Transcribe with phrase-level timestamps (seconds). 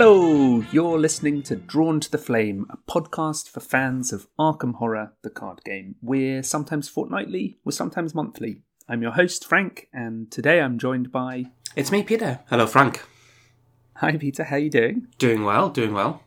[0.00, 5.14] Hello, you're listening to Drawn to the Flame, a podcast for fans of Arkham Horror,
[5.22, 5.96] the card game.
[6.00, 8.62] We're sometimes fortnightly, we're sometimes monthly.
[8.88, 11.46] I'm your host, Frank, and today I'm joined by.
[11.74, 12.38] It's me, Peter.
[12.48, 13.02] Hello, Frank.
[13.96, 15.08] Hi, Peter, how you doing?
[15.18, 16.22] Doing well, doing well.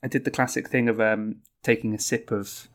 [0.00, 2.68] I did the classic thing of um, taking a sip of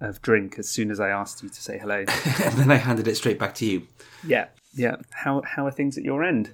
[0.00, 2.04] of drink as soon as I asked you to say hello.
[2.44, 3.88] and then I handed it straight back to you.
[4.24, 4.98] yeah, yeah.
[5.10, 6.52] How how are things at your end?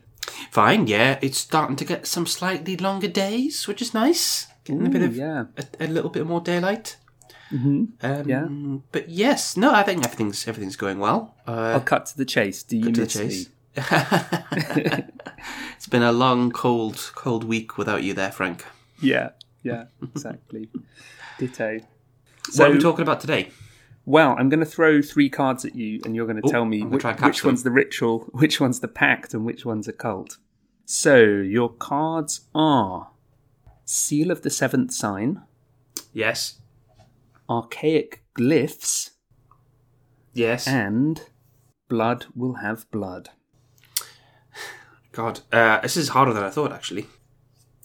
[0.50, 1.18] Fine, yeah.
[1.22, 4.46] It's starting to get some slightly longer days, which is nice.
[4.64, 5.44] Getting a bit of yeah.
[5.56, 6.96] a, a little bit more daylight.
[7.52, 7.84] Mm-hmm.
[8.02, 8.46] Um, Yeah.
[8.92, 11.34] But yes, no, I think everything's everything's going well.
[11.46, 12.62] I'll Uh, cut to the chase.
[12.62, 13.48] Do you miss chase.
[13.48, 13.52] me?
[15.76, 18.64] it's been a long, cold, cold week without you there, Frank.
[19.00, 19.30] Yeah,
[19.62, 20.68] yeah, exactly.
[21.38, 21.80] Ditto.
[22.56, 23.50] what are we talking about today?
[24.08, 26.64] Well, I'm going to throw three cards at you, and you're going to Ooh, tell
[26.64, 27.48] me which, try and catch which them.
[27.50, 30.38] one's the ritual, which one's the pact, and which one's a cult.
[30.86, 33.10] So, your cards are
[33.84, 35.42] Seal of the Seventh Sign,
[36.14, 36.60] Yes,
[37.50, 39.10] Archaic Glyphs,
[40.32, 40.66] yes.
[40.66, 41.22] and
[41.88, 43.28] Blood Will Have Blood.
[45.12, 47.06] God, uh, this is harder than I thought, actually.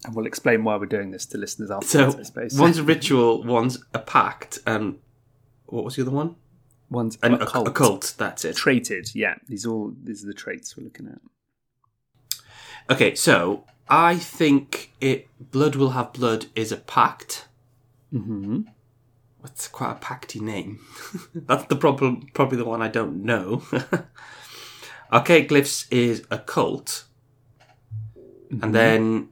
[0.06, 2.58] And we'll explain why we're doing this to listeners afterwards, So, I suppose.
[2.60, 5.00] one's a ritual, one's a pact, and
[5.74, 6.36] what was the other one?
[6.90, 7.68] one's An, a cult.
[7.68, 8.14] a cult.
[8.18, 8.56] That's it.
[8.56, 9.36] Traded, yeah.
[9.48, 11.20] These all these are the traits we're looking at.
[12.90, 15.28] Okay, so I think it.
[15.52, 17.48] Blood will have blood is a pact.
[18.14, 18.62] Mm-hmm.
[19.40, 20.80] What's quite a pacty name?
[21.36, 22.28] That's the problem.
[22.34, 23.64] Probably the one I don't know.
[25.12, 27.06] Archaic glyphs is occult,
[28.50, 29.30] and then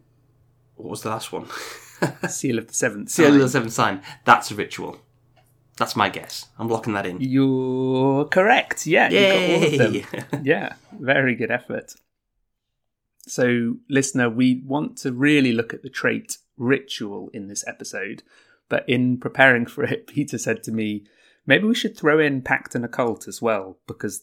[0.76, 1.48] what was the last one?
[2.28, 3.36] Seal of the Seventh Seal Sign.
[3.36, 4.02] of the Seventh Sign.
[4.26, 4.98] That's a ritual.
[5.82, 6.46] That's my guess.
[6.60, 7.18] I'm locking that in.
[7.20, 8.86] You're correct.
[8.86, 10.44] Yeah, you got all of them.
[10.46, 11.96] yeah, very good effort.
[13.26, 18.22] So, listener, we want to really look at the trait ritual in this episode,
[18.70, 21.04] but in preparing for it, Peter said to me,
[21.48, 24.22] maybe we should throw in pact and occult as well, because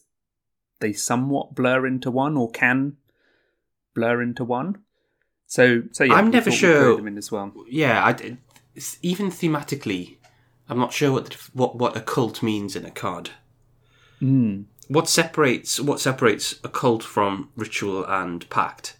[0.79, 2.95] they somewhat blur into one or can
[3.93, 4.77] blur into one.
[5.45, 7.51] So, so yeah, I'm never sure- them in as well.
[7.67, 8.37] yeah, I
[9.01, 10.18] even thematically,
[10.69, 13.31] I'm not sure what the, what what occult means in a card.
[14.21, 14.65] Mm.
[14.87, 18.97] What separates what separates occult from ritual and pact?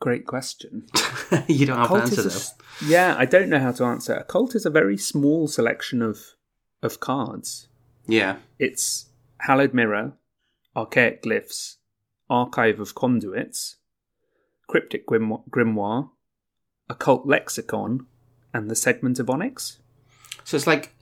[0.00, 0.86] Great question.
[1.46, 2.40] you don't have an answer a though.
[2.86, 4.14] yeah, I don't know how to answer.
[4.14, 6.18] A cult is a very small selection of
[6.82, 7.68] of cards.
[8.06, 9.06] Yeah, It's
[9.38, 10.14] Hallowed Mirror,
[10.74, 11.76] Archaic Glyphs,
[12.28, 13.76] Archive of Conduits,
[14.66, 16.10] Cryptic Grim- Grimoire,
[16.88, 18.06] Occult Lexicon,
[18.52, 19.78] and the Segment of Onyx.
[20.44, 20.94] So it's like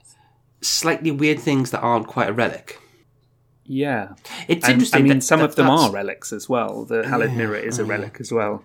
[0.61, 2.79] slightly weird things that aren't quite a relic.
[3.65, 4.13] Yeah,
[4.47, 4.99] It's and, interesting.
[4.99, 6.83] I mean, that- some that of them that's- are relics as well.
[6.85, 7.91] The Hallowed Yeah, Mirror is a oh, yeah.
[7.91, 8.63] relic as well.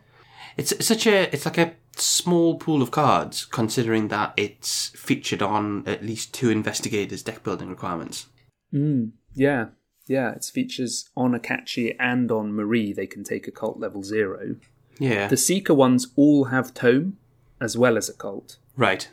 [0.56, 5.84] It's such a it's like a small pool of cards, considering that it's featured on
[5.86, 8.26] at least two investigators' deck building requirements.
[8.74, 9.66] Mm, yeah,
[10.08, 10.32] yeah.
[10.32, 12.92] Its features on Akachi and on Marie.
[12.92, 14.56] They can take occult level zero.
[14.98, 17.18] Yeah, The Seeker ones all have tome
[17.60, 18.56] as well as occult.
[18.76, 19.08] right.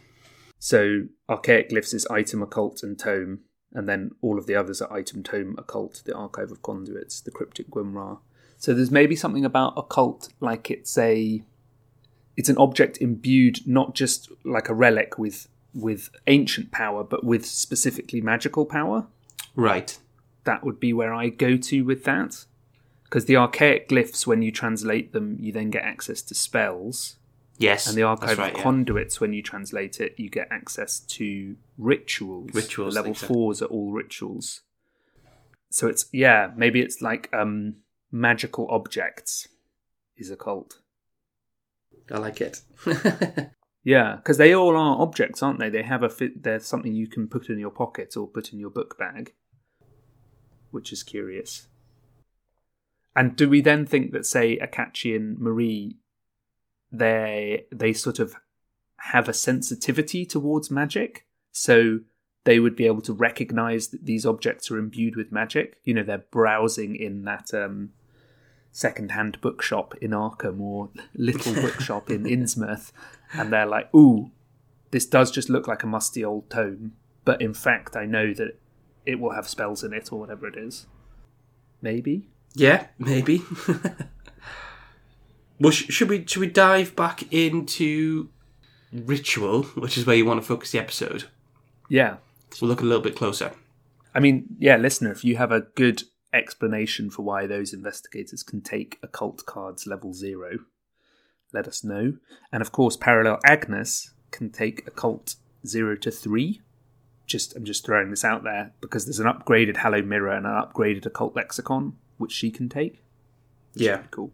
[0.63, 3.41] So Archaic Glyphs is item, occult, and tome,
[3.74, 7.31] and then all of the others are item, tome, occult, the Archive of Conduits, the
[7.31, 8.19] Cryptic Grimoire.
[8.56, 11.44] So there's maybe something about occult, like it's a
[12.38, 17.46] it's an object imbued not just like a relic with with ancient power, but with
[17.46, 19.07] specifically magical power.
[19.57, 20.00] Right.
[20.46, 22.46] That would be where I go to with that.
[23.03, 27.18] Because the archaic glyphs, when you translate them, you then get access to spells.
[27.63, 27.88] Yes.
[27.88, 28.63] And the archive right, of yeah.
[28.63, 32.51] conduits, when you translate it, you get access to rituals.
[32.53, 33.34] Rituals, The level exactly.
[33.34, 34.62] fours are all rituals.
[35.69, 37.78] So it's yeah, maybe it's like um
[38.12, 39.47] magical objects
[40.16, 40.79] is occult.
[42.11, 42.61] I like it.
[43.84, 45.70] Yeah, because they all are objects, aren't they?
[45.70, 46.43] They have a fit.
[46.43, 49.34] They're something you can put in your pocket or put in your book bag,
[50.72, 51.67] which is curious.
[53.16, 55.97] And do we then think that, say, Akachi and Marie,
[56.93, 58.35] they they sort of
[58.97, 61.99] have a sensitivity towards magic, so
[62.45, 65.79] they would be able to recognize that these objects are imbued with magic?
[65.84, 67.91] You know, they're browsing in that um,
[68.72, 72.91] second-hand bookshop in Arkham or little bookshop in Innsmouth,
[73.34, 74.31] and they're like, "Ooh,
[74.91, 76.93] this does just look like a musty old tome,
[77.25, 78.59] but in fact, I know that
[79.05, 80.85] it will have spells in it or whatever it is."
[81.81, 82.29] Maybe.
[82.53, 83.41] yeah, maybe.
[85.59, 88.29] well, sh- should we should we dive back into
[88.91, 91.26] ritual, which is where you want to focus the episode?
[91.90, 92.17] Yeah.
[92.61, 93.52] We'll look a little bit closer.
[94.14, 98.61] I mean, yeah, listener, if you have a good explanation for why those investigators can
[98.61, 100.59] take occult cards level zero,
[101.52, 102.14] let us know.
[102.52, 105.35] And of course, Parallel Agnes can take occult
[105.66, 106.61] zero to three.
[107.26, 110.52] Just I'm just throwing this out there because there's an upgraded Hallowed Mirror and an
[110.52, 113.03] upgraded occult lexicon which she can take.
[113.73, 114.03] Yeah.
[114.11, 114.32] Cool.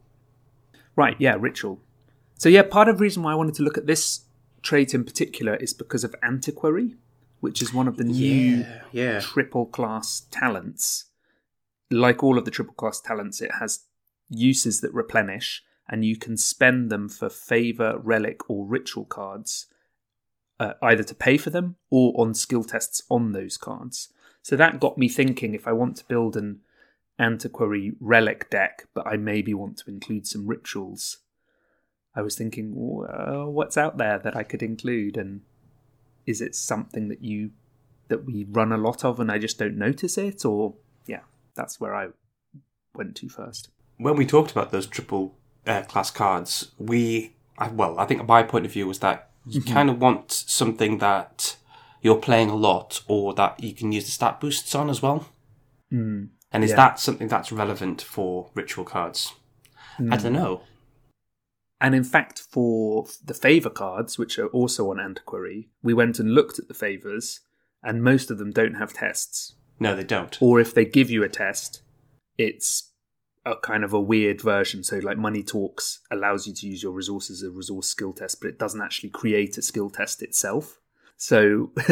[0.99, 1.79] Right, yeah, ritual.
[2.35, 4.25] So yeah, part of the reason why I wanted to look at this
[4.61, 6.97] trait in particular is because of antiquary,
[7.39, 8.81] which is one of the new Yeah.
[8.91, 9.19] Yeah.
[9.21, 11.05] triple class talents.
[11.89, 13.85] Like all of the triple class talents, it has
[14.29, 19.67] uses that replenish, and you can spend them for favor, relic, or ritual cards,
[20.59, 24.09] uh, either to pay for them or on skill tests on those cards.
[24.41, 26.59] So that got me thinking if I want to build an
[27.19, 31.17] antiquary relic deck, but I maybe want to include some rituals.
[32.15, 35.41] I was thinking, well, what's out there that I could include, and
[36.25, 37.51] is it something that you
[38.07, 40.73] that we run a lot of, and I just don't notice it, or
[41.05, 41.21] yeah,
[41.55, 42.07] that's where I
[42.95, 43.69] went to first.
[43.97, 45.35] when we talked about those triple
[45.67, 49.61] uh, class cards, we I, well, I think my point of view was that you
[49.61, 51.57] kind of want something that
[52.01, 55.27] you're playing a lot, or that you can use the stat boosts on as well.
[55.91, 56.29] Mm.
[56.51, 56.77] And is Yeah.
[56.77, 59.33] that something that's relevant for ritual cards?
[59.99, 60.41] I don't hmm.
[60.41, 60.61] know.
[61.81, 66.33] And in fact, for the favor cards, which are also on Antiquary, we went and
[66.33, 67.39] looked at the favors,
[67.81, 69.55] and most of them don't have tests.
[69.79, 70.37] No, they don't.
[70.41, 71.81] Or if they give you a test,
[72.37, 72.91] it's
[73.45, 74.83] a kind of a weird version.
[74.83, 78.41] So, like Money Talks allows you to use your resources as a resource skill test,
[78.41, 80.79] but it doesn't actually create a skill test itself.
[81.21, 81.71] So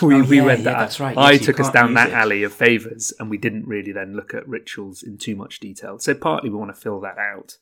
[0.00, 0.78] we, Oh, we yeah, went yeah, that.
[0.78, 1.18] that's right.
[1.18, 2.14] I Yes, took us down that it.
[2.14, 5.98] alley of favors, and we didn't really then look at rituals in too much detail.
[5.98, 7.58] So partly we want to fill that out.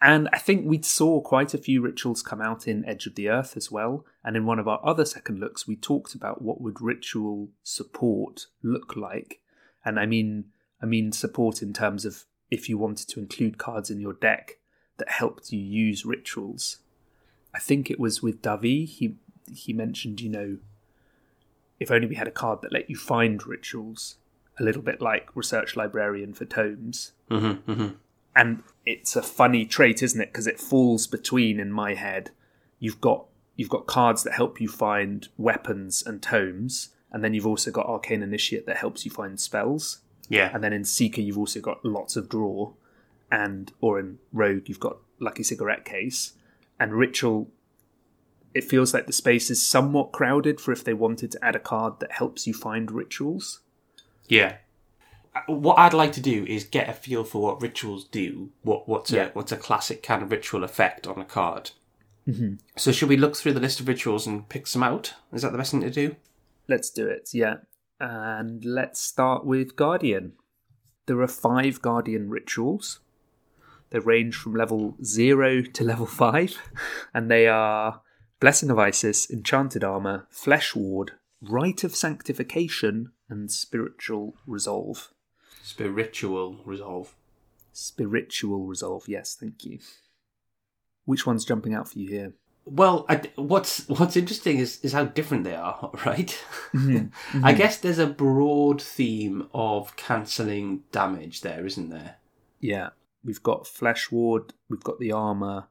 [0.00, 3.28] And I think we saw quite a few rituals come out in Edge of the
[3.28, 4.06] Earth as well.
[4.22, 8.46] And in one of our other second looks, we talked about what would ritual support
[8.62, 9.40] look like.
[9.84, 10.44] And I mean,
[10.80, 14.58] I mean support in terms of if you wanted to include cards in your deck
[14.98, 16.76] that helped you use rituals.
[17.52, 18.86] I think it was with Davi.
[18.86, 19.16] He
[19.50, 20.58] he mentioned, you know,
[21.80, 24.16] if only we had a card that let you find rituals,
[24.58, 27.88] a little bit like Research Librarian for tomes Mm-hmm, mm-hmm.
[28.34, 30.32] and it's a funny trait, isn't it?
[30.32, 32.30] Because it falls between in my head.
[32.78, 37.46] You've got you've got cards that help you find weapons and tomes, and then you've
[37.46, 39.98] also got Arcane Initiate that helps you find spells.
[40.28, 40.50] Yeah.
[40.52, 42.72] And then in Seeker you've also got lots of draw,
[43.30, 46.32] and or in Rogue you've got Lucky Cigarette Case,
[46.80, 47.48] and Ritual.
[48.54, 51.60] It feels like the space is somewhat crowded for if they wanted to add a
[51.60, 53.60] card that helps you find rituals.
[54.28, 54.56] Yeah.
[55.34, 58.50] Uh, What I'd like to do is get a feel for what rituals do.
[58.62, 59.26] What what's Yeah.
[59.26, 61.70] a what's a classic kind of ritual effect on a card.
[62.26, 62.54] Mm-hmm.
[62.76, 65.14] So should we look through the list of rituals and pick some out?
[65.32, 66.16] Is that the best thing to do?
[66.68, 67.56] Let's do it, yeah.
[68.00, 70.32] And let's start with Guardian.
[71.06, 73.00] There are five Guardian rituals.
[73.90, 76.58] They range from level 0 to level 5,
[77.14, 78.02] and they are
[78.40, 81.12] Blessing of Isis, Enchanted Armour, Flesh Ward,
[81.42, 85.12] Rite of Sanctification, and Spiritual Resolve.
[85.62, 87.14] Spiritual resolve.
[87.72, 89.80] Spiritual Resolve, yes, thank you.
[91.04, 92.32] Which one's jumping out for you here?
[92.64, 96.42] Well, I, what's what's interesting is is how different they are, right?
[96.74, 96.96] Mm-hmm.
[97.44, 97.58] I mm-hmm.
[97.58, 102.16] guess there's a broad theme of cancelling damage there, isn't there?
[102.60, 102.90] Yeah,
[103.24, 105.68] we've got Flesh Ward, we've got the armour,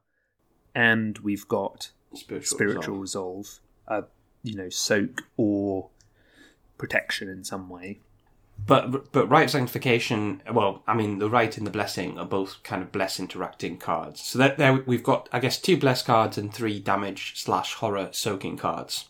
[0.74, 3.60] and we've got Spiritual, spiritual resolve.
[3.86, 4.06] resolve, uh,
[4.42, 5.90] you know, soak or
[6.78, 8.00] protection in some way.
[8.66, 10.42] But but Rite sanctification.
[10.52, 14.20] Well, I mean, the rite and the blessing are both kind of bless interacting cards.
[14.20, 18.08] So that there we've got, I guess, two bless cards and three damage slash horror
[18.12, 19.08] soaking cards.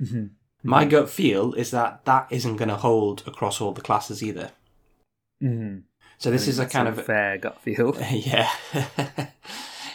[0.00, 0.26] Mm-hmm.
[0.62, 4.50] My gut feel is that that isn't going to hold across all the classes either.
[5.42, 5.78] Mm-hmm.
[6.18, 7.96] So this is a kind of fair gut feel.
[8.10, 8.50] yeah.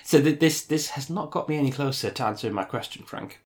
[0.05, 3.41] so th- this this has not got me any closer to answering my question, Frank.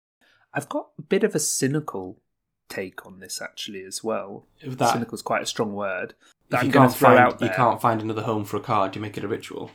[0.54, 2.22] I've got a bit of a cynical
[2.68, 4.46] take on this actually as well.
[4.64, 6.14] That Cynical is quite a strong word.
[6.46, 9.02] if That you can't find out you can't find another home for a card, you
[9.02, 9.72] make it a ritual.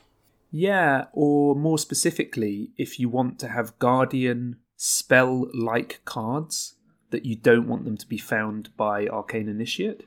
[0.50, 6.76] Yeah, or more specifically, if you want to have guardian spell like cards
[7.10, 10.06] that you don't want them to be found by arcane initiate,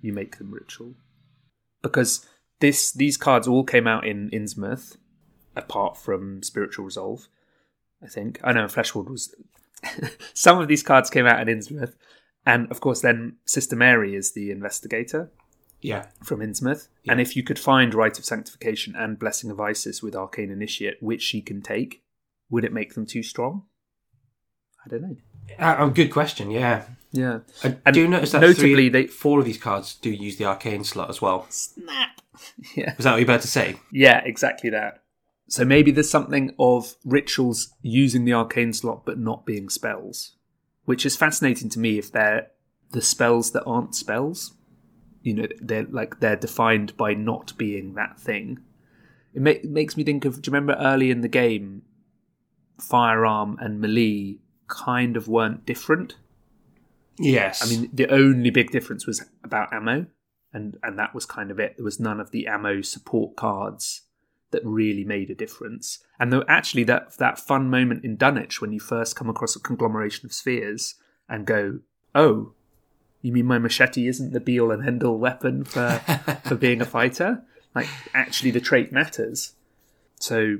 [0.00, 0.94] you make them ritual.
[1.82, 2.26] Because
[2.60, 4.96] this these cards all came out in Innsmouth,
[5.58, 7.28] apart from Spiritual Resolve.
[8.02, 8.38] I think.
[8.44, 9.34] I know Flesh Ward was
[10.34, 11.94] some of these cards came out at Innsmouth.
[12.46, 15.30] And of course then Sister Mary is the investigator
[15.80, 16.06] Yeah.
[16.24, 16.88] from Innsmouth.
[17.08, 21.02] And if you could find Rite of Sanctification and Blessing of Isis with Arcane Initiate,
[21.02, 22.02] which she can take,
[22.50, 23.64] would it make them too strong?
[24.84, 25.16] I don't know.
[25.58, 26.50] Uh, oh, good question.
[26.50, 26.84] Yeah.
[27.10, 27.40] Yeah.
[27.64, 30.44] I And do notice that notably three, they- four of these cards do use the
[30.44, 31.46] arcane slot as well.
[31.50, 32.10] Snap.
[32.76, 32.94] Yeah.
[32.96, 33.76] Was that what you were about to say?
[33.90, 35.02] Yeah, exactly that.
[35.48, 40.36] So maybe there's something of rituals using the arcane slot but not being spells,
[40.84, 42.48] which is fascinating to me if they're
[42.92, 44.54] the spells that aren't spells.
[45.22, 48.60] You know, they're like they're defined by not being that thing.
[49.32, 50.42] It, ma- makes me think of.
[50.42, 51.82] Do you remember early in the game,
[52.78, 56.16] firearm and melee kind of weren't different?
[57.18, 57.62] Yes.
[57.62, 60.06] I mean, the only big difference was about ammo,
[60.52, 61.76] and and that was kind of it.
[61.78, 64.02] There was none of the ammo support cards
[64.50, 65.98] that really made a difference.
[66.18, 69.60] And though actually that that fun moment in Dunwich when you first come across a
[69.60, 70.94] conglomeration of spheres
[71.28, 71.80] and go,
[72.14, 72.52] "Oh,
[73.22, 75.98] you mean my machete isn't the be all and end all weapon for
[76.44, 77.42] for being a fighter?
[77.74, 79.54] Like actually, the trait matters."
[80.20, 80.58] So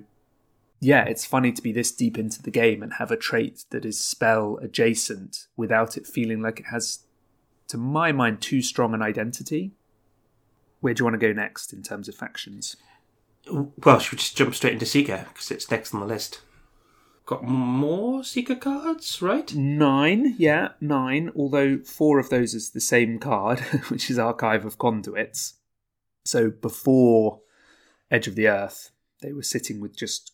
[0.80, 3.84] yeah, it's funny to be this deep into the game and have a trait that
[3.84, 7.00] is spell adjacent without it feeling like it has,
[7.68, 9.72] to my mind, too strong an identity.
[10.80, 12.76] Where do you want to go next in terms of factions?
[13.50, 16.40] Well, should we just jump straight into Seeker because it's next on the list?
[17.26, 19.54] Got more Seeker cards, right?
[19.54, 21.30] Nine, yeah, nine.
[21.36, 25.54] Although four of those is the same card, which is Archive of Conduits.
[26.24, 27.40] So before
[28.10, 30.32] Edge of the Earth, they were sitting with just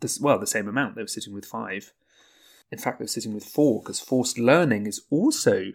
[0.00, 0.94] this, well, the same amount.
[0.96, 1.92] They were sitting with five.
[2.70, 5.72] In fact, they were sitting with four because forced learning is also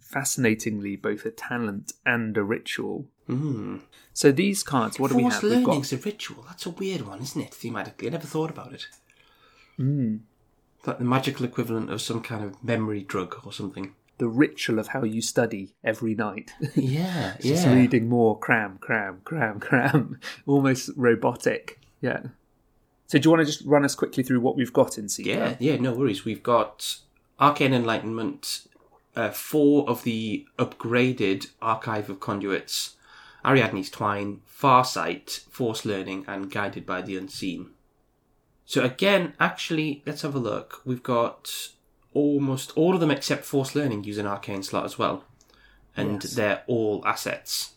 [0.00, 3.06] fascinatingly both a talent and a ritual.
[3.28, 3.80] Mm.
[4.12, 5.50] So these cards, what do we Forced have?
[5.50, 6.44] We've got learning's a ritual.
[6.48, 7.50] That's a weird one, isn't it?
[7.52, 8.86] Thematically, I never thought about it.
[9.78, 10.20] Mm.
[10.86, 13.94] Like the magical equivalent of some kind of memory drug or something.
[14.18, 16.50] the ritual of how you study every night.
[16.74, 17.74] Yeah, Just yeah.
[17.74, 20.20] reading more, cram, cram, cram, cram.
[20.46, 21.80] Almost robotic.
[22.02, 22.20] Yeah.
[23.06, 25.30] So do you want to just run us quickly through what we've got in Seeker?
[25.30, 26.24] Yeah, yeah, no worries.
[26.24, 26.98] We've got
[27.40, 28.66] Arcane Enlightenment,
[29.16, 32.96] uh, four of the upgraded Archive of Conduits,
[33.44, 37.70] Ariadne's Twine, Farsight, Force Learning, and Guided by the Unseen.
[38.64, 40.80] So again, actually, let's have a look.
[40.84, 41.50] We've got
[42.12, 45.24] almost all of them except Force Learning use an Arcane slot as well.
[45.96, 46.34] And Yes.
[46.34, 47.72] they're all assets.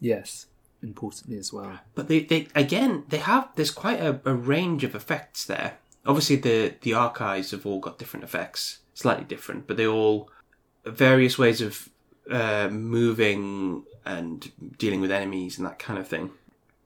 [0.00, 0.46] Yes.
[0.82, 1.78] Importantly as well.
[1.94, 5.78] But they, they again they have there's quite a, a range of effects there.
[6.06, 10.28] Obviously the the archives have all got different effects, slightly different, but they all
[10.84, 11.88] various ways of
[12.28, 16.30] uh, moving and dealing with enemies and that kind of thing.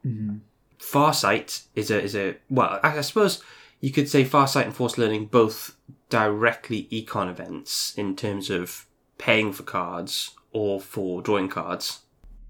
[0.06, 0.36] Mm-hmm.
[0.78, 3.42] Farsight is a is a well, I, I suppose
[3.80, 5.76] you could say Farsight and Force Learning both
[6.10, 12.00] directly econ events in terms of paying for cards or for drawing cards.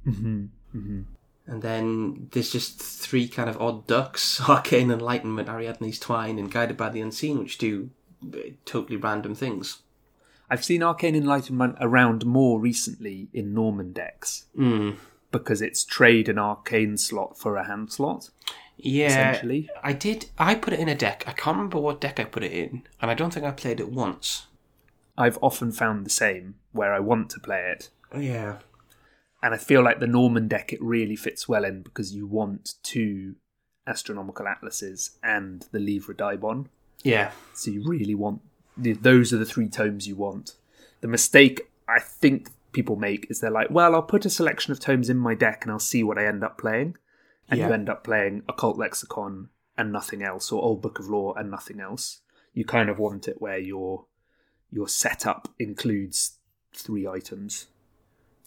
[0.04, 0.46] Mm-hmm.
[0.76, 1.02] Mm-hmm.
[1.46, 6.76] And then there's just three kind of odd ducks Arcane Enlightenment, Ariadne's Twine, and Guided
[6.76, 7.90] by the Unseen, which do
[8.64, 9.82] totally random things.
[10.50, 14.96] I've seen Arcane Enlightenment around more recently in Norman decks Mm.
[15.30, 18.30] because it's trade an arcane slot for a hand slot.
[18.76, 19.70] Yeah, Essentially.
[19.82, 20.26] I did.
[20.38, 21.24] I put it in a deck.
[21.26, 23.80] I can't remember what deck I put it in, and I don't think I played
[23.80, 24.46] it once.
[25.16, 27.90] I've often found the same where I want to play it.
[28.18, 28.58] Yeah,
[29.42, 32.74] And I feel like the Norman deck it really fits well in because you want
[32.82, 33.36] two
[33.86, 36.68] astronomical atlases and the Livre d'Eibon.
[37.02, 38.40] Yeah, So you really want
[38.76, 40.54] those are the three tomes you want.
[41.02, 44.80] The mistake I think people make is they're like, well, I'll put a selection of
[44.80, 46.96] tomes in my deck and I'll see what I end up playing.
[47.50, 51.34] And you end up playing Occult Lexicon and nothing else, or Old Book of Law
[51.34, 52.20] and nothing else.
[52.54, 54.06] You kind of want it where your
[54.70, 56.38] your setup includes
[56.74, 57.66] three items,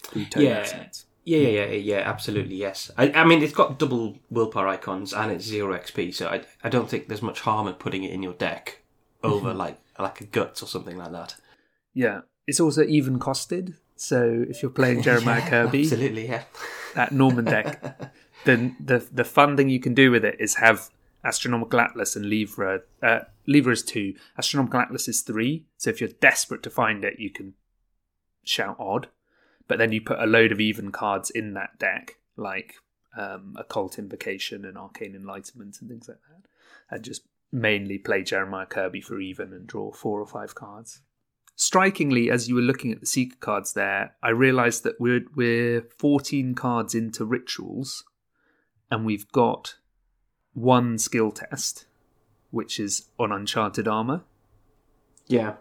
[0.02, 0.58] three tome Yeah.
[0.60, 1.05] assets.
[1.26, 1.98] Yeah, yeah, yeah, yeah.
[1.98, 2.90] Absolutely, yes.
[2.96, 6.68] I, I mean, it's got double willpower icons and it's zero XP, so I, I
[6.68, 8.80] don't think there's much harm in putting it in your deck
[9.22, 11.34] over like like a guts or something like that.
[11.92, 13.74] Yeah, it's also even costed.
[13.96, 16.44] So if you're playing Jeremiah Yeah, Kirby, absolutely, yeah.
[16.94, 18.12] that Norman deck,
[18.44, 20.90] then the the fun thing you can do with it is have
[21.24, 22.84] Astronomical Atlas and Livre.
[23.02, 24.14] Uh, Livre is two.
[24.38, 25.64] Astronomical Atlas is three.
[25.76, 27.54] So if you're desperate to find it, you can
[28.44, 29.08] shout odd.
[29.68, 32.74] But then you put a load of even cards in that deck, like
[33.16, 36.48] um, Occult Invocation and Arcane Enlightenment and things like that,
[36.94, 41.00] and just mainly play Jeremiah Kirby for even and draw four or five cards.
[41.56, 45.82] Strikingly, as you were looking at the Seeker cards there, I realised that we're we're
[45.98, 48.04] 14 cards into rituals,
[48.90, 49.76] and we've got
[50.52, 51.86] one skill test,
[52.50, 54.22] which is on Enchanted Armor.
[55.26, 55.54] Yeah.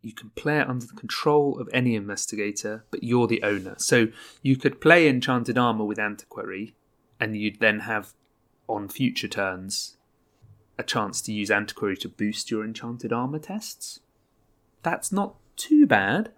[0.00, 3.74] You can play it under the control of any investigator, but you're the owner.
[3.78, 4.08] So
[4.42, 6.74] you could play Enchanted Armor with Antiquary,
[7.18, 8.14] and you'd then have,
[8.68, 9.96] on future turns,
[10.78, 14.00] a chance to use Antiquary to boost your Enchanted Armor tests.
[14.82, 16.30] That's not too bad,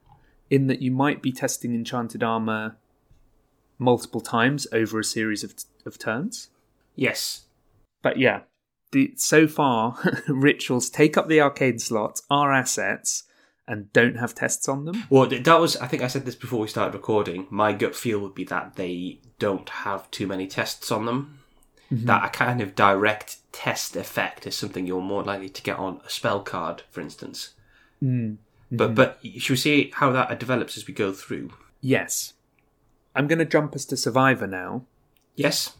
[0.49, 2.77] in that you might be testing Enchanted Armor
[3.79, 6.49] multiple times over a series of, of turns.
[6.97, 7.47] Yes.
[8.03, 8.41] But yeah,
[8.93, 9.97] the, so far,
[10.29, 13.25] rituals take up the arcane slots, are assets,
[13.71, 15.05] and don't have tests on them.
[15.09, 15.77] Well, that was.
[15.77, 17.47] I think I said this before we started recording.
[17.51, 21.39] My gut feel would be that they don't have too many tests on them.
[21.91, 22.07] Mm-hmm.
[22.07, 26.01] That a kind of direct test effect is something you're more likely to get on
[26.05, 27.55] a spell card, for instance.
[28.03, 28.39] Mm.
[28.73, 28.95] But mm-hmm.
[28.95, 31.53] but should we see how that develops as we go through?
[31.81, 32.35] Yes.
[33.15, 34.85] I'm going to jump us to Survivor now.
[35.37, 35.77] Yes.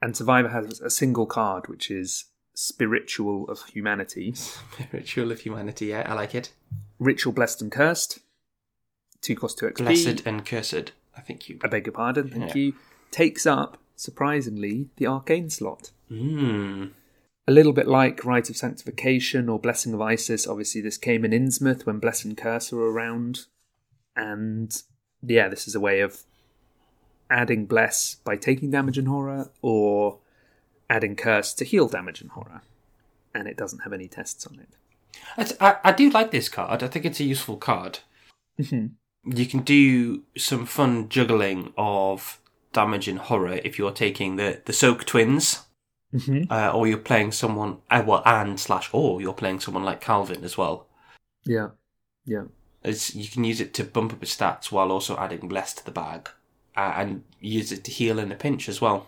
[0.00, 4.32] And Survivor has a single card, which is Spiritual of Humanity.
[4.34, 5.86] Spiritual of humanity.
[5.86, 6.52] Yeah, I like it.
[6.98, 8.18] Ritual Blessed and Cursed.
[9.20, 9.76] Two cost two XP.
[9.78, 10.92] Blessed and cursed.
[11.16, 11.58] I think you.
[11.62, 12.60] I beg your pardon, thank Yeah.
[12.60, 12.74] you.
[13.10, 15.90] Takes up, surprisingly, the Arcane slot.
[16.10, 16.92] Mm.
[17.46, 20.46] A little bit like Rite of Sanctification or Blessing of Isis.
[20.46, 23.46] Obviously, this came in Innsmouth when Bless and Curse were around.
[24.14, 24.80] And
[25.22, 26.22] yeah, this is a way of
[27.30, 30.18] adding Bless by taking damage and horror, or
[30.90, 32.62] adding Curse to heal damage and horror.
[33.34, 34.68] And it doesn't have any tests on it.
[35.38, 36.82] It's- I, I do like this card.
[36.82, 38.00] I think it's a useful card.
[38.58, 42.40] You can do some fun juggling of
[42.72, 45.64] damage and horror if you're taking the, the Soak Twins,
[46.14, 46.50] Mm-hmm.
[46.50, 50.42] uh, or you're playing someone, uh, well, and slash, or you're playing someone like Calvin
[50.42, 50.86] as well.
[51.44, 51.68] Yeah,
[52.24, 52.44] yeah.
[52.82, 55.84] As you can use it to bump up his stats while also adding Bless to
[55.84, 56.30] the bag,
[56.74, 59.06] uh, and use it to heal in a pinch as well.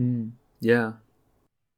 [0.00, 0.92] Mm, yeah.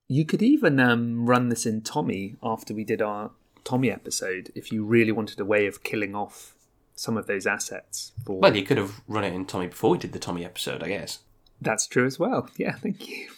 [0.07, 3.33] You could even um, run this in Tommy after we did our
[3.69, 6.55] Tommy episode if you really wanted a way of killing off
[6.95, 8.13] some of those assets.
[8.25, 8.41] For...
[8.41, 10.89] Well, you could have run it in Tommy before we did the Tommy episode, I
[10.89, 11.19] guess.
[11.61, 12.49] That's true as well.
[12.57, 13.29] Yeah, thank you.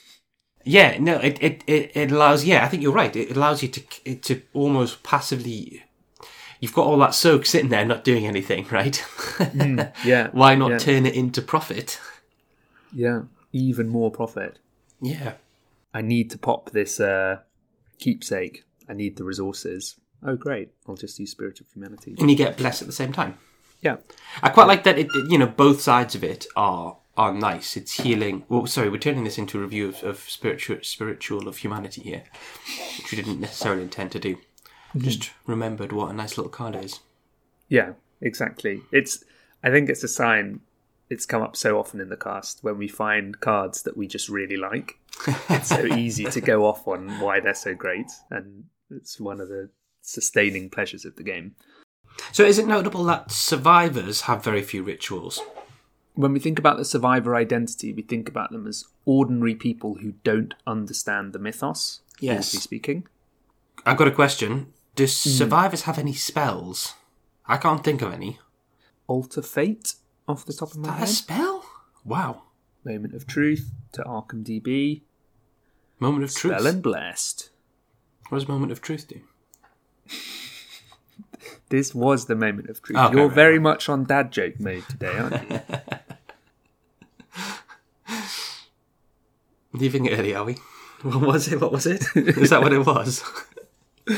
[0.63, 2.45] Yeah, no, it, it, it, allows.
[2.45, 3.15] Yeah, I think you're right.
[3.17, 5.83] It allows you to it, to almost passively.
[6.61, 9.05] You've got all that soak sitting there, not doing anything, right?
[10.05, 10.29] Yeah.
[10.31, 11.99] Why not yeah, turn it into profit?
[12.93, 14.61] Yeah, even more profit.
[15.01, 15.35] Yeah,
[15.93, 17.39] I need to pop this uh,
[17.99, 18.65] keepsake.
[18.89, 19.97] I need the resources.
[20.23, 20.71] Oh, great.
[20.87, 22.15] I'll just use Spirit of Humanity.
[22.19, 23.39] and you get blessed at the same time.
[23.81, 23.97] Yeah.
[24.43, 24.99] I quite like that.
[24.99, 27.77] It, you know, both sides of it are are nice.
[27.77, 28.45] It's healing.
[28.49, 32.25] Well, sorry, we're turning this into a review of, of spiritual spiritual of humanity here,
[32.99, 34.37] which we didn't necessarily intend to do.
[34.37, 35.01] Mm-hmm.
[35.01, 37.01] Just remembered what a nice little card is.
[37.69, 38.83] Yeah, exactly.
[38.93, 39.25] It's.
[39.63, 40.61] I think it's a sign.
[41.09, 44.29] It's come up so often in the cast when we find cards that we just
[44.29, 44.99] really like.
[45.49, 49.49] It's so easy to go off on why they're so great, and it's one of
[49.49, 49.71] the
[50.03, 51.55] sustaining pleasures of the game.
[52.33, 55.41] So, is it notable that survivors have very few rituals?
[56.15, 60.13] When we think about the survivor identity, we think about them as ordinary people who
[60.25, 62.01] don't understand the mythos.
[62.21, 62.51] Yes.
[62.51, 63.07] speaking.
[63.87, 64.73] I've got a question.
[64.95, 65.09] Do hmm.
[65.09, 66.95] survivors have any spells?
[67.47, 68.39] I can't think of any.
[69.07, 69.95] Alter Fate,
[70.29, 71.65] off the top of my That a spell?
[72.05, 72.43] Wow.
[72.85, 75.03] Moment of Truth to Arkham DB.
[75.99, 76.55] Moment of truth.
[76.55, 77.51] Spell and Blessed.
[78.29, 79.21] What does moment of truth do?
[81.69, 82.99] This was the moment of truth.
[82.99, 85.61] Okay, You're right, very much on dad joke mode today, aren't you?
[89.73, 90.57] Leaving it early, are we?
[91.03, 91.61] What was it?
[91.61, 92.05] What was it?
[92.17, 93.23] Is that what it was?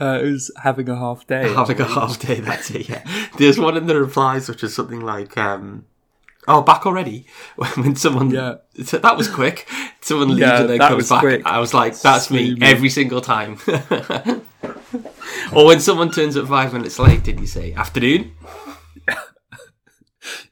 [0.00, 1.52] uh, it was having a half day.
[1.54, 3.04] Having a half day, that's it, yeah.
[3.38, 5.84] There's one in the replies which is something like, um,
[6.48, 7.26] oh, back already?
[7.76, 8.56] When someone, Yeah.
[8.74, 9.68] that was quick.
[10.00, 11.20] Someone leaves Yeah, and then comes back.
[11.20, 11.46] quick.
[11.46, 13.58] I was like, that's me every single time.
[15.54, 18.32] Or when someone turns up five minutes late, did you say, afternoon?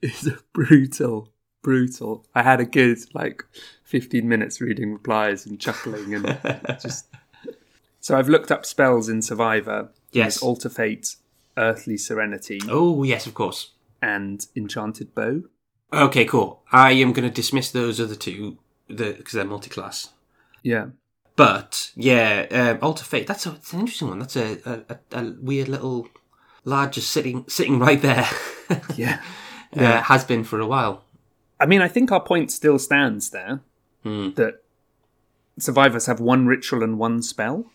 [0.01, 1.33] It's brutal,
[1.63, 2.25] brutal.
[2.35, 3.43] I had a good like
[3.85, 6.39] 15 minutes reading replies and chuckling and
[6.81, 7.07] just.
[8.01, 9.91] So I've looked up spells in Survivor.
[10.13, 10.43] Yes.
[10.43, 11.17] Alter Fate,
[11.59, 13.73] Earthly Serenity, Oh, yes, of course.
[14.01, 15.43] and Enchanted Bow.
[15.93, 16.63] Okay, cool.
[16.73, 18.57] I am going to dismiss those other two
[18.89, 20.11] because they're multi-class.
[20.63, 20.87] Yeah.
[21.37, 23.27] But yeah, um, Alter Fate.
[23.27, 24.19] That's a, it's an interesting one.
[24.19, 26.09] That's a, a, a, a weird little
[26.65, 28.27] lad just sitting sitting right there.
[28.97, 29.21] Yeah.
[29.77, 31.05] uh, has been for a while.
[31.61, 33.61] I mean, I think our point still stands there
[34.03, 34.31] Hmm.
[34.35, 34.63] that
[35.59, 37.67] survivors have one ritual and one spell.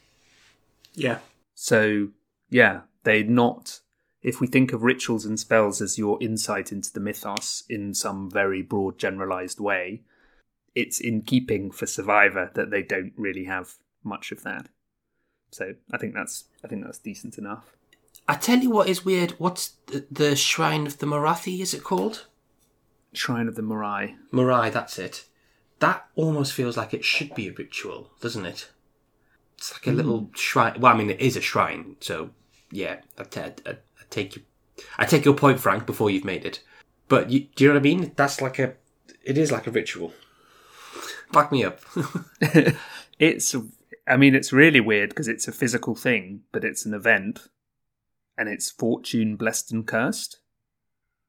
[0.93, 1.19] Yeah.
[1.55, 2.09] So,
[2.49, 3.79] yeah, they're not.
[4.21, 8.29] If we think of rituals and spells as your insight into the mythos in some
[8.29, 10.01] very broad, generalized way,
[10.75, 14.69] it's in keeping for Survivor that they don't really have much of that.
[15.51, 17.75] So, I think that's I think that's decent enough.
[18.27, 19.31] I tell you what is weird.
[19.37, 21.59] What's the, the Shrine of the Marathi?
[21.59, 22.27] Is it called?
[23.13, 24.15] Shrine of the Moirai.
[24.31, 25.25] Moirai, that's it.
[25.79, 28.69] That almost feels like it should be a ritual, doesn't it?
[29.57, 30.33] It's like a little hmm.
[30.35, 30.79] shrine.
[30.79, 32.31] Well, I mean, it is a shrine, so
[32.71, 33.01] yeah.
[33.17, 33.75] I, t- I, I
[34.09, 34.43] take you,
[34.97, 36.63] I take your point, Frank, before you've made it.
[37.07, 38.11] But you, do you know what I mean?
[38.15, 38.75] That's like a,
[39.23, 40.13] it is like a ritual.
[41.31, 41.79] Back me up.
[43.19, 43.55] It's,
[44.07, 47.49] I mean, it's really weird because it's a physical thing, but it's an event,
[48.35, 50.39] and it's fortune blessed and cursed.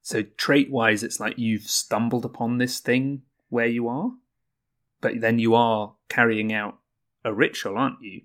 [0.01, 4.13] So trait wise, it's like you've stumbled upon this thing where you are,
[5.01, 6.79] but then you are carrying out
[7.23, 8.21] a ritual, aren't you?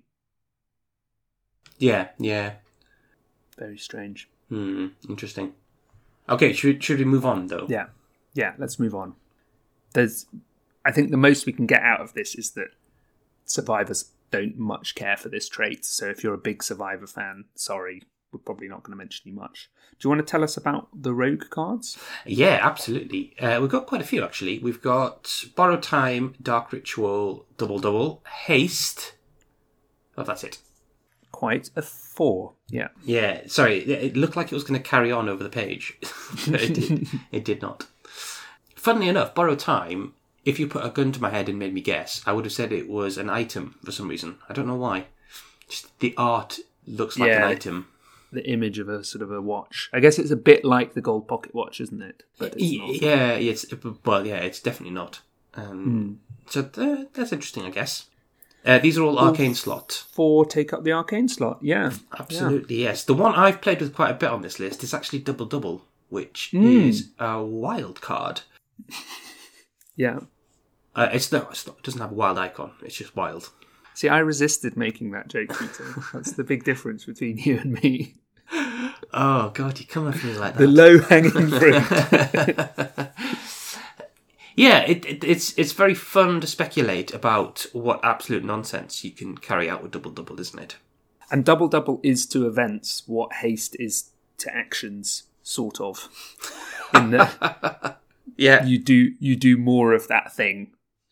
[1.77, 2.53] Yeah, yeah.
[3.55, 4.29] Very strange.
[4.49, 5.53] Hmm, interesting.
[6.27, 7.67] Okay, should should we move on though?
[7.69, 7.87] Yeah,
[8.33, 8.53] yeah.
[8.57, 9.13] Let's move on.
[9.93, 10.25] There's,
[10.85, 12.69] I think the most we can get out of this is that
[13.45, 15.85] survivors don't much care for this trait.
[15.85, 19.33] So if you're a big survivor fan, sorry, we're probably not going to mention you
[19.33, 19.69] much.
[19.99, 21.97] Do you want to tell us about the rogue cards?
[22.25, 23.37] Yeah, absolutely.
[23.39, 24.59] Uh, we've got quite a few actually.
[24.59, 29.13] We've got borrow time, dark ritual, double double, haste.
[30.17, 30.59] Oh, that's it.
[31.31, 32.53] Quite a four.
[32.69, 32.89] Yeah.
[33.03, 35.97] Yeah, sorry, it looked like it was going to carry on over the page,
[36.47, 37.07] but it did.
[37.31, 37.87] it did not.
[38.75, 40.13] Funnily enough, borrow time.
[40.45, 42.53] If you put a gun to my head and made me guess, I would have
[42.53, 44.37] said it was an item for some reason.
[44.49, 45.05] I don't know why.
[45.67, 47.87] Just the art looks like an item.
[48.31, 49.89] The image of a sort of a watch.
[49.91, 52.23] I guess it's a bit like the gold pocket watch, isn't it?
[52.37, 53.01] But it's Y- not.
[53.01, 53.65] Yeah, it's
[54.05, 55.21] well, yeah, it's definitely not.
[55.55, 58.05] Um, So th- that's interesting, I guess.
[58.65, 60.03] Uh, these are all arcane slot.
[60.11, 61.59] Four take up the arcane slot.
[61.61, 61.91] Yeah.
[62.19, 63.03] Absolutely, yes.
[63.03, 65.85] The one I've played with quite a bit on this list is actually double double,
[66.09, 66.65] which Hmm.
[66.67, 68.41] is a wild card.
[69.99, 70.21] Yeah.
[70.95, 71.77] Uh, it's not, it's not.
[71.77, 72.71] It doesn't have a wild icon.
[72.81, 73.51] It's just wild.
[73.93, 75.93] See, I resisted making that joke, Peter.
[76.13, 78.15] That's the big difference between you and me.
[79.13, 80.59] Oh god, you come at me like that.
[80.59, 81.75] The low hanging fruit.
[84.55, 89.37] yeah, it, it, it's it's very fun to speculate about what absolute nonsense you can
[89.37, 90.77] carry out with double double, isn't it?
[91.31, 96.09] and double double is to events what haste is to actions, sort of.
[96.93, 97.99] In that
[98.37, 100.71] Yeah, you do you do more of that thing.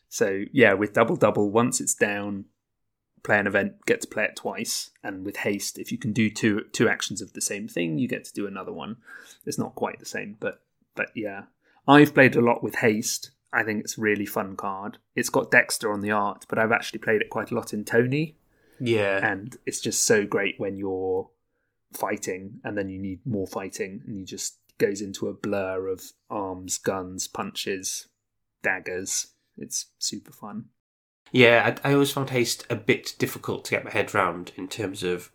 [0.09, 2.45] So yeah, with double double, once it's down,
[3.23, 4.91] play an event, get to play it twice.
[5.03, 8.07] And with haste, if you can do two two actions of the same thing, you
[8.07, 8.97] get to do another one.
[9.45, 10.61] It's not quite the same, but
[10.95, 11.43] but yeah.
[11.87, 13.31] I've played a lot with haste.
[13.53, 14.97] I think it's a really fun card.
[15.15, 17.85] It's got Dexter on the art, but I've actually played it quite a lot in
[17.85, 18.35] Tony,
[18.79, 21.29] yeah, and it's just so great when you're
[21.93, 26.03] fighting and then you need more fighting and you just goes into a blur of
[26.29, 28.07] arms, guns, punches,
[28.63, 29.27] daggers.
[29.57, 30.65] It's super fun.
[31.31, 31.75] yeah.
[31.83, 35.03] I, I always found haste a bit difficult to get my head round in terms
[35.03, 35.31] of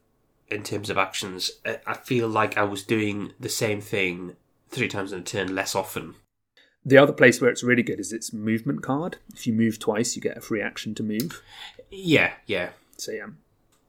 [0.49, 1.51] in terms of actions.
[1.65, 4.37] I, I feel like I was doing the same thing
[4.71, 6.15] three times in a turn less often.
[6.85, 9.19] The other place where it's really good is its movement card.
[9.35, 11.41] If you move twice, you get a free action to move.
[11.91, 13.27] Yeah, yeah, So yeah,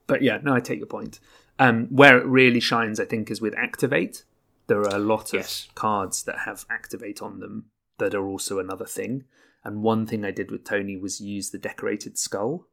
[0.08, 1.20] but yeah, no, I take your point.
[1.58, 4.24] Um, where it really shines, I think, is with activate.
[4.68, 5.68] There are a lot of Yes.
[5.76, 7.66] cards that have activate on them
[7.98, 9.26] that are also another thing.
[9.64, 12.68] And one thing I did with Tony was use the decorated skull.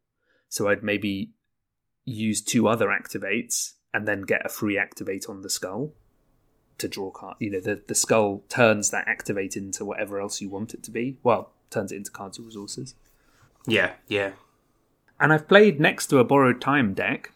[0.49, 1.35] So I'd maybe
[2.05, 5.95] use two other activates and then get a free activate on the skull
[6.79, 7.37] to draw card.
[7.39, 10.91] You know, the, the skull turns that activate into whatever else you want it to
[10.91, 11.19] be.
[11.23, 12.95] Well, turns it into cards or resources.
[13.67, 14.33] yeah, yeah.
[15.21, 17.33] And I've played next to a borrowed time deck,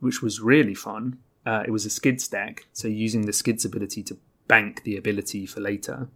[0.00, 1.18] which was really fun.
[1.46, 5.46] Uh, it was a skid stack, so using the skids ability to bank the ability
[5.46, 6.08] for later.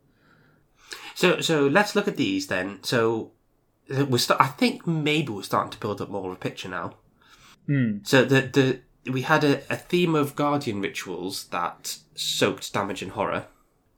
[1.15, 2.81] So so let's look at these then.
[2.83, 3.31] So
[3.89, 6.95] we're st- I think maybe we're starting to build up more of a picture now.
[8.03, 13.13] So the the we had a, a theme of guardian rituals that soaked damage and
[13.13, 13.47] horror,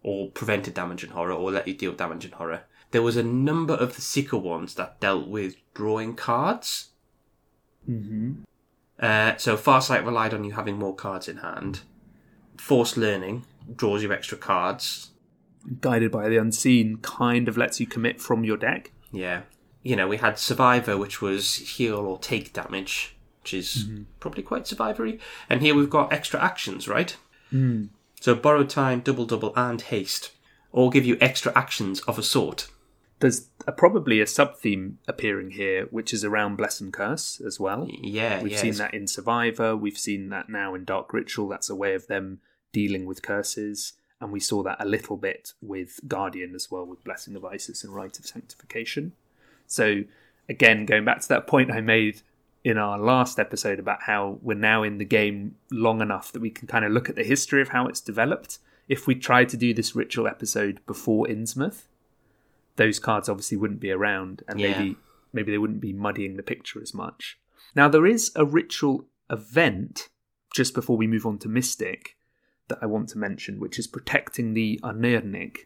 [0.03, 2.64] or prevented damage and horror, or let you deal damage and horror.
[2.90, 6.90] There was a number of the seeker ones that dealt with drawing cards.
[7.88, 8.42] Mm-hmm.
[9.03, 11.81] Uh, so Farsight relied on you having more cards in hand.
[12.57, 15.11] Forced learning draws you extra cards.
[15.81, 18.93] Guided by the unseen kind of lets you commit from your deck.
[19.11, 19.43] Yeah.
[19.83, 23.88] You know, we had Survivor, which was heal or take damage, which is
[24.21, 25.19] probably quite survivory.
[25.51, 27.17] And here we've got extra actions, right?
[27.53, 27.88] Mm.
[28.21, 30.31] So borrowed time, double double, and haste
[30.73, 32.69] all give you extra actions of a sort.
[33.23, 37.59] There's a, probably a sub theme appearing here, which is around Bless and Curse as
[37.59, 37.89] well.
[37.89, 39.77] Yeah, We've yeah, seen it's- that in Survivor.
[39.77, 41.49] We've seen that now in Dark Ritual.
[41.49, 42.41] That's a way of them
[42.73, 43.95] dealing with curses.
[44.21, 47.83] And we saw that a little bit with Guardian as well, with Blessing of Isis
[47.83, 49.13] and Rite of Sanctification.
[49.67, 50.03] So,
[50.49, 52.23] again, going back to that point I made
[52.65, 56.51] in our last episode about how we're now in the game long enough that we
[56.51, 58.59] can kind of look at the history of how it's developed.
[58.89, 61.83] If we tried to do this ritual episode before Innsmouth,
[62.77, 64.79] those cards obviously wouldn't be around, and Yeah.
[64.79, 64.97] maybe
[65.35, 67.39] maybe they wouldn't be muddying the picture as much.
[67.75, 70.09] Now there is a ritual event
[70.55, 72.17] just before we move on to Mystic
[72.69, 75.61] that I want to mention, which is protecting the Anirniq.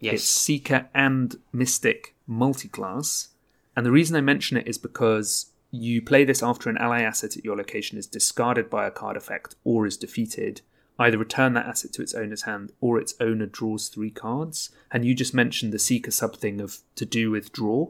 [0.00, 0.14] yes.
[0.14, 3.28] It's Seeker and Mystic multiclass.
[3.76, 7.36] And the reason I mention it is because You play this after an ally asset
[7.36, 10.60] at your location is discarded by a card effect or is defeated.
[10.98, 14.70] Either return that asset to its owner's hand or its owner draws three cards.
[14.90, 17.88] And you just mentioned the Seeker sub thing of to do with draw.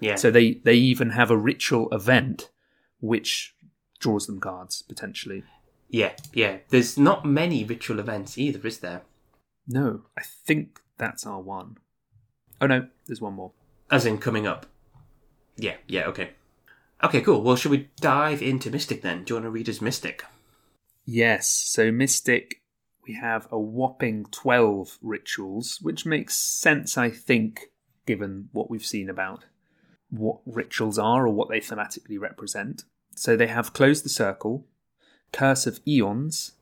[0.00, 0.14] Yeah.
[0.16, 2.50] So they, they even have a ritual event
[3.00, 3.54] which
[3.98, 5.42] draws them cards potentially.
[5.88, 6.58] yeah, yeah.
[6.70, 9.02] There's not many ritual events either, is there?
[9.68, 11.76] No, I think that's our one.
[12.60, 13.52] Oh no, there's one more.
[13.90, 14.66] As in coming up.
[15.56, 16.30] Yeah, yeah, okay.
[17.02, 17.42] Okay, cool.
[17.42, 19.24] Well, should we dive into Mystic then?
[19.24, 20.24] Do you want to read as Mystic?
[21.06, 22.62] Yes, so Mystic,
[23.06, 27.70] we have a whopping 12 rituals, which makes sense, I think,
[28.06, 29.44] given what we've seen about
[30.10, 32.82] what rituals are or what they thematically represent.
[33.14, 34.66] So they have Close the Circle,
[35.32, 36.52] Curse of Eons,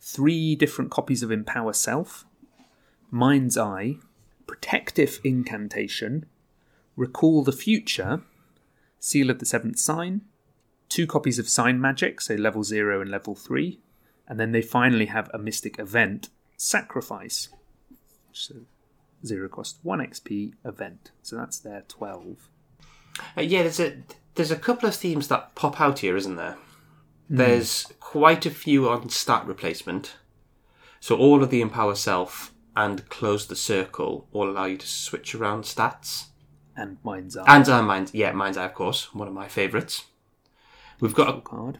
[0.00, 2.24] three different copies of Empower Self,
[3.10, 3.96] Mind's Eye,
[4.46, 6.26] Protective Incantation,
[6.96, 8.22] Recall the Future,
[9.00, 10.22] Seal of the Seventh Sign,
[10.90, 13.80] two copies of Sign Magic, so level 0 and level 3,
[14.28, 17.48] and then they finally have a Mystic Event, Sacrifice.
[18.32, 18.56] So,
[19.24, 21.10] zero cost, 1 XP event.
[21.22, 22.48] So that's their 12.
[23.36, 24.02] Uh, yeah, there's a
[24.34, 26.56] there's a couple of themes that pop out here, isn't there?
[27.28, 30.16] There's quite a few on stat replacement.
[31.00, 35.34] So all of the Empower Self and Close the Circle all allow you to switch
[35.34, 36.26] around stats.
[36.76, 40.04] And Mind's Eye And uh, Mind's, yeah, Mind's Eye, of course, one of my favourites.
[41.00, 41.78] We've got card.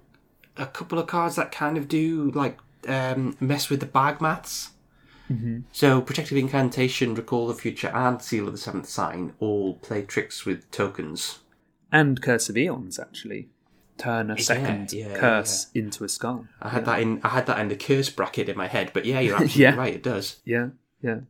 [0.57, 4.21] a, a couple of cards that kind of do, like, um, mess with the bag
[4.21, 4.71] maths.
[5.71, 10.45] So Protective Incantation, Recall the Future, and Seal of the Seventh Sign all play tricks
[10.45, 11.39] with tokens.
[11.93, 13.49] And Curse of Eons, actually.
[13.97, 16.47] Turn a second yeah, curse into a skull.
[16.61, 19.05] I had that in I had that in the curse bracket in my head, but
[19.05, 19.77] yeah, you're absolutely Yeah.
[19.77, 19.95] right.
[19.95, 20.41] It does.
[20.45, 21.21] Yeah, yeah.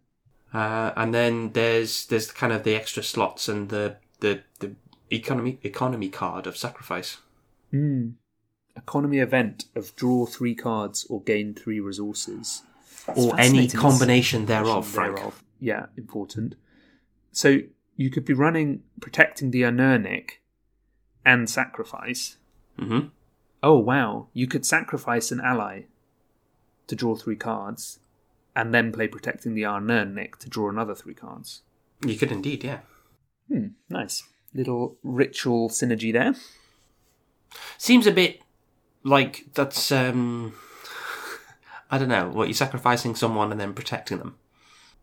[0.55, 4.77] Uh, and then there's there's kind of the extra slots and the the, the
[5.11, 7.19] economy economy card of sacrifice.
[7.73, 8.15] Mm.
[8.77, 12.63] Economy event of draw three cards or gain three resources.
[13.09, 15.17] It's or any combination thereof, Frank.
[15.17, 15.43] thereof.
[15.59, 16.55] Yeah, important.
[17.33, 17.59] So
[17.97, 20.31] you could be running protecting the Anirniq
[21.25, 22.37] and sacrifice.
[22.79, 23.09] hmm
[23.63, 24.29] Oh wow!
[24.33, 25.83] You could sacrifice an ally
[26.87, 27.99] to draw three cards,
[28.57, 31.63] and then play protecting the Anirniq to draw another three cards.
[32.07, 32.81] You could indeed, yeah.
[33.49, 34.23] Hmm, nice
[34.55, 36.35] little ritual synergy there.
[37.79, 38.41] Seems a bit
[39.03, 40.55] like that's um
[41.91, 44.37] I don't know, what you're sacrificing someone and then protecting them.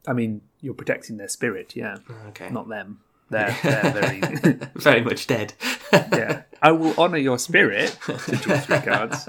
[0.07, 1.97] I mean, you're protecting their spirit, yeah,
[2.29, 2.49] Okay.
[2.49, 3.01] not them.
[3.29, 4.21] They're, they're very
[4.75, 5.53] Very much dead.
[5.93, 6.43] yeah.
[6.61, 9.27] I will honour your spirit to draw three cards.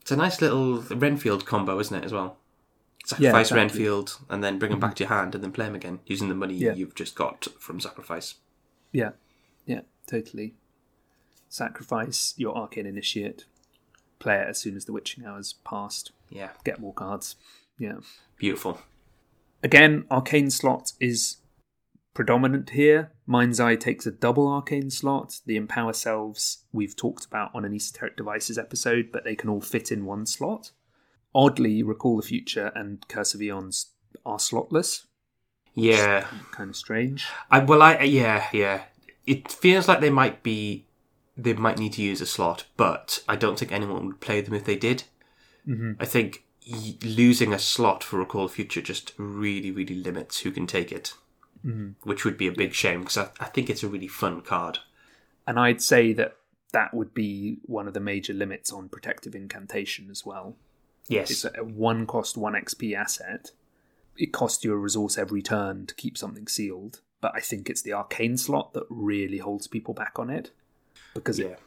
[0.00, 2.38] It's a nice little Renfield combo, isn't it, as well?
[3.04, 3.56] Sacrifice exactly.
[3.60, 6.28] Renfield and then bring him back to your hand and then play him again using
[6.28, 6.72] the money Yeah.
[6.74, 8.34] you've just got from sacrifice.
[8.90, 9.10] Yeah,
[9.66, 10.54] yeah, totally.
[11.56, 13.46] Sacrifice your arcane initiate.
[14.18, 16.12] Play it as soon as the witching hours passed.
[16.28, 17.36] Yeah, Get more cards.
[17.78, 17.96] Yeah.
[18.38, 18.80] beautiful.
[19.62, 21.36] Again, arcane slot is
[22.12, 23.10] predominant here.
[23.26, 25.40] Mind's Eye takes a double arcane slot.
[25.46, 29.60] The Empower Selves we've talked about on an Esoteric Devices episode, but they can all
[29.62, 30.72] fit in one slot.
[31.34, 33.92] Oddly, Recall the Future and Curse of Eons
[34.26, 35.06] are slotless.
[35.74, 37.26] Yeah, Kind of strange.
[37.50, 38.82] I well, I yeah, yeah.
[39.26, 40.85] It feels like they might be,
[41.36, 44.54] they might need to use a slot, but I don't think anyone would play them
[44.54, 45.04] if they did.
[45.68, 45.92] Mm-hmm.
[46.00, 50.66] I think y- losing a slot for Recall Future just really, really limits who can
[50.66, 51.12] take it,
[51.64, 51.90] mm-hmm.
[52.08, 54.78] which would be a big shame because I, I think it's a really fun card.
[55.46, 56.36] And I'd say that
[56.72, 60.56] that would be one of the major limits on Protective Incantation as well.
[61.08, 63.50] Yes, It's a one cost, one XP asset.
[64.16, 67.82] It costs you a resource every turn to keep something sealed, but I think it's
[67.82, 70.50] the arcane slot that really holds people back on it
[71.16, 71.46] because yeah.
[71.46, 71.60] it,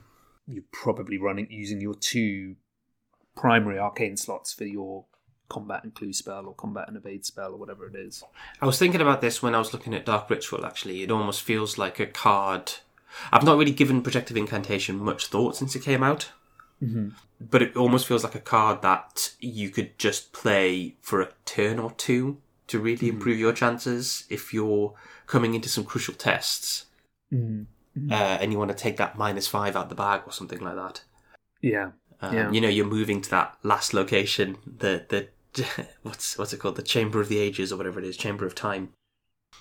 [0.47, 2.55] you're probably running using your two
[3.35, 5.05] primary arcane slots for your
[5.47, 8.23] combat and clue spell or combat and evade spell or whatever it is.
[8.61, 10.65] I was thinking about this when I was looking at Dark Ritual.
[10.65, 12.73] Actually, it almost feels like a card.
[13.31, 16.29] I've not really given Protective Incantation much thought since it came out,
[16.81, 17.09] Mm-hmm.
[17.41, 21.77] but it almost feels like a card that you could just play for a turn
[21.77, 23.17] or two to really Mm-hmm.
[23.17, 24.93] improve your chances if you're
[25.27, 26.85] coming into some crucial tests
[27.33, 27.63] Mm-hmm.
[28.09, 30.75] Uh, and you want to take that minus five out the bag or something like
[30.75, 31.01] that.
[31.61, 32.51] Yeah, Um, Yeah.
[32.51, 35.27] You know, you're moving to that last location, the the
[36.03, 38.55] what's what's it called, the Chamber of the Ages or whatever it is, Chamber of
[38.55, 38.89] Time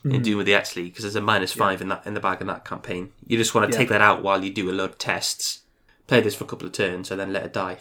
[0.04, 0.14] Mm-hmm.
[0.14, 2.64] in Dunwich Legacy, because there's a minus five in that in the bag in that
[2.64, 3.10] campaign.
[3.26, 3.78] You just want to Yeah.
[3.78, 5.62] take that out while you do a load of tests,
[6.06, 7.78] play this for a couple of turns, and then let it die.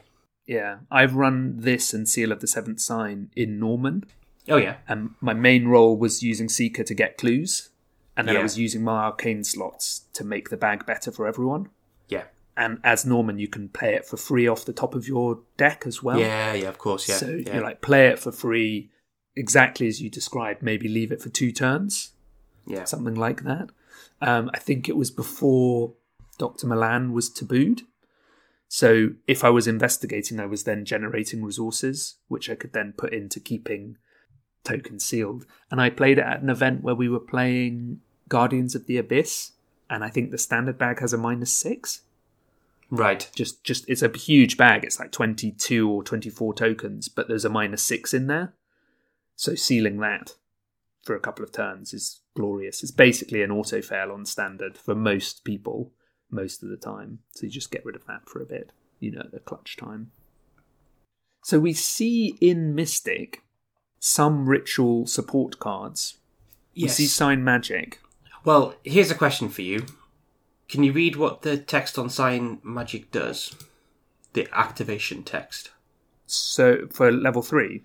[0.48, 0.78] yeah.
[0.90, 4.06] I've run this and Seal of the Seventh Sign in Norman,
[4.50, 7.70] Oh yeah, and my main role was using Seeker to get clues,
[8.18, 11.70] and then I was using my arcane slots to make the bag better for everyone.
[12.10, 12.24] Yeah.
[12.58, 15.84] And as Norman, you can play it for free off the top of your deck
[15.86, 16.20] as well.
[16.20, 17.16] Yeah, yeah, of course, yeah.
[17.16, 17.56] so yeah.
[17.56, 18.90] you like play it for free,
[19.36, 20.64] exactly as you described.
[20.64, 22.14] Maybe leave it for two turns,
[22.66, 22.86] yeah.
[22.86, 23.70] something like that.
[24.20, 25.94] Um, I think it was before
[26.40, 27.82] Doctor Milan was tabooed.
[28.68, 33.14] So if I was investigating, I was then generating resources, which I could then put
[33.14, 33.98] into keeping
[34.64, 35.46] tokens sealed.
[35.72, 39.52] And I played it at an event where we were playing Guardians of the Abyss,
[39.90, 42.02] and I think the standard bag has a minus six.
[42.90, 43.30] Right.
[43.36, 44.84] Just, just it's a huge bag.
[44.84, 48.54] It's like twenty-two or twenty-four tokens, but there's a minus six in there.
[49.36, 50.36] So sealing that
[51.04, 52.82] for a couple of turns is glorious.
[52.84, 55.92] It's basically an auto fail on standard for most people
[56.30, 57.20] most of the time.
[57.32, 60.12] So you just get rid of that for a bit, you know, the clutch time.
[61.44, 63.44] So we see in Mystic
[64.00, 66.18] some ritual support cards.
[66.74, 67.00] Yes.
[67.00, 68.00] We see sign magic.
[68.48, 69.86] Well, here's a question for you.
[70.70, 73.54] Can you read what the text on sign magic does?
[74.32, 75.72] The activation text.
[76.28, 77.84] So for level three,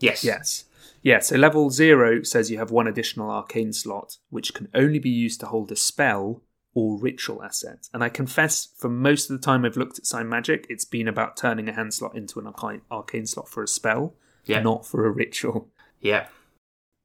[0.00, 0.24] Yes.
[0.24, 0.64] Yes.
[1.02, 5.08] Yeah, so level zero says you have one additional arcane slot, which can only be
[5.08, 6.42] used to hold a spell
[6.74, 7.88] or ritual asset.
[7.94, 11.06] And I confess, for most of the time I've looked at Sign Magic, it's been
[11.06, 14.14] about turning a hand slot into an arcane, arcane slot for a spell,
[14.46, 14.62] Yeah.
[14.62, 15.68] not for a ritual.
[16.00, 16.26] Yeah.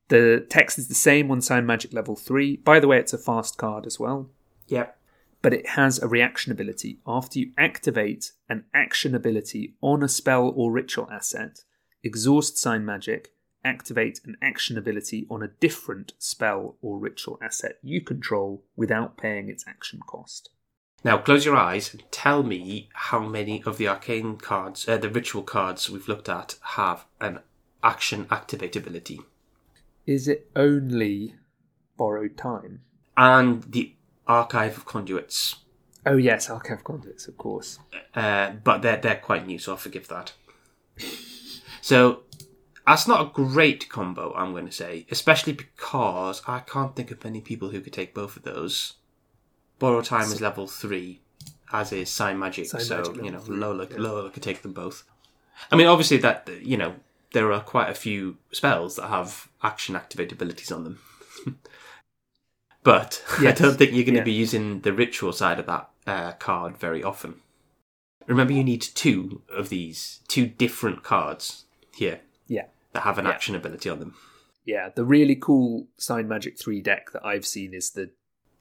[0.09, 2.57] The text is the same on Sign Magic level 3.
[2.57, 4.29] By the way, it's a fast card as well,
[4.67, 4.87] Yeah.
[5.41, 6.99] but it has a reaction ability.
[7.07, 11.63] After you activate an action ability on a spell or ritual asset,
[12.03, 18.01] exhaust Sign Magic, activate an action ability on a different spell or ritual asset you
[18.01, 20.49] control without paying its action cost.
[21.03, 25.09] Now close your eyes and tell me how many of the arcane cards, uh, the
[25.09, 27.39] ritual cards we've looked at, have an
[27.83, 29.21] action activate ability.
[30.09, 31.35] Is it only
[31.95, 32.81] borrowed time?
[33.15, 33.93] And the
[34.27, 35.57] archive of conduits.
[36.03, 37.77] Oh yes, Archive of Conduits, of course.
[38.15, 40.33] Uh, but they're they're quite new, so I'll forgive that.
[41.81, 42.23] So
[42.85, 47.23] that's not a great combo, I'm going to say, especially because I can't think of
[47.23, 48.95] many people who could take both of those.
[49.79, 51.21] Borrow time is level three,
[51.71, 53.97] as is sign magic, Sign so Magic you know Lola yeah.
[53.97, 55.03] Lola could take them both.
[55.71, 56.95] I mean, obviously that you know
[57.31, 60.99] there are quite a few spells that have action activate abilities on them.
[62.83, 63.59] But Yes.
[63.61, 64.23] I don't think you're going to Yeah.
[64.23, 67.41] be using the ritual side of that uh, card very often.
[68.25, 72.67] Remember, you need two of these, two different cards here Yeah.
[72.93, 73.31] that have an Yeah.
[73.31, 74.15] action ability on them.
[74.65, 78.11] Yeah, the really cool Sign Magic 3 deck that I've seen is the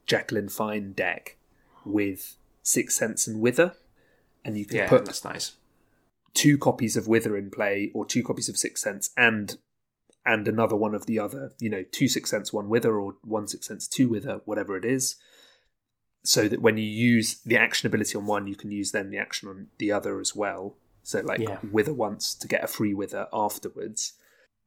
[0.05, 1.37] Jacqueline Fine deck
[1.85, 3.75] with Sixth Sense and Wither.
[4.43, 5.53] And you can put that's nice.
[6.33, 9.57] Two copies of Wither in play or two copies of Sixth Sense and
[10.25, 13.47] and another one of the other, you know, two Sixth Sense, one Wither, or one
[13.47, 15.15] Sixth Sense, two Wither, whatever it is.
[16.23, 19.17] So that when you use the action ability on one, you can use then the
[19.17, 20.75] action on the other as well.
[21.03, 21.57] So like Yeah.
[21.71, 24.13] Wither once to get a free Wither afterwards.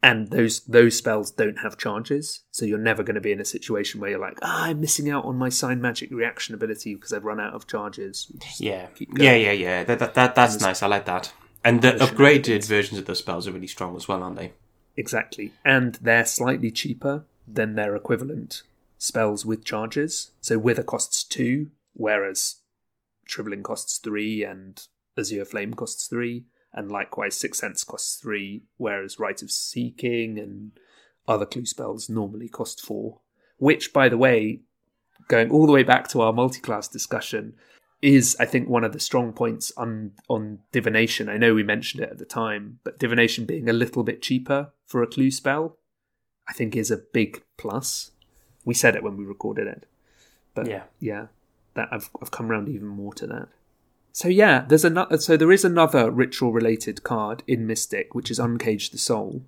[0.05, 3.45] And those those spells don't have charges, so you're never going to be in a
[3.45, 7.13] situation where you're like, ah, I'm missing out on my sign magic reaction ability because
[7.13, 8.27] I've run out of charges.
[8.59, 9.85] Yeah, yeah, yeah, yeah.
[9.85, 10.83] That, that, that that's nice.
[10.83, 11.33] I like that.
[11.65, 14.53] And the upgraded versions of those spells are really strong as well, aren't they?
[14.97, 15.53] Exactly.
[15.65, 18.63] And they're slightly cheaper than their equivalent
[18.99, 20.33] spells with charges.
[20.41, 22.57] So Wither costs two, whereas
[23.25, 24.85] Shriveling costs three and
[25.17, 26.45] Azure Flame costs three.
[26.75, 30.73] And likewise, Sixth Sense costs three, whereas Rite of Seeking and
[31.29, 33.21] other clue spells normally cost four.
[33.59, 34.61] Which, by the way,
[35.29, 37.55] going all the way back to our multi-class discussion,
[38.03, 41.29] is I think one of the strong points on on divination.
[41.29, 44.73] I know we mentioned it at the time, but divination being a little bit cheaper
[44.87, 45.79] for a clue spell,
[46.49, 48.11] I think is a big plus.
[48.65, 49.87] We said it when we recorded it,
[50.55, 50.85] but Yeah.
[51.01, 51.27] yeah,
[51.75, 53.49] that I've I've come around even more to that.
[54.13, 55.17] So yeah, there's another.
[55.19, 59.43] So there is another ritual related card in Mystic, which is Uncage the Soul.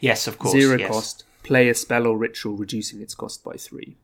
[0.00, 0.52] Yes, of course.
[0.52, 0.90] Zero yes.
[0.90, 1.24] cost.
[1.42, 3.96] Play a spell or ritual, reducing its cost by three.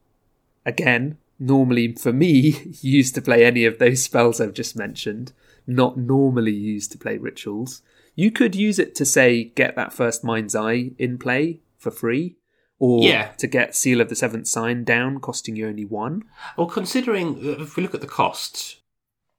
[0.67, 5.33] Again, normally for me, used to play any of those spells I've just mentioned,
[5.67, 7.83] not normally used to play rituals.
[8.15, 12.37] You could use it to say get that first mind's eye in play for free,
[12.81, 13.29] or Yeah.
[13.39, 16.25] to get Seal of the Seventh Sign down, costing you only one.
[16.57, 18.77] Well, considering uh, if we look at the costs,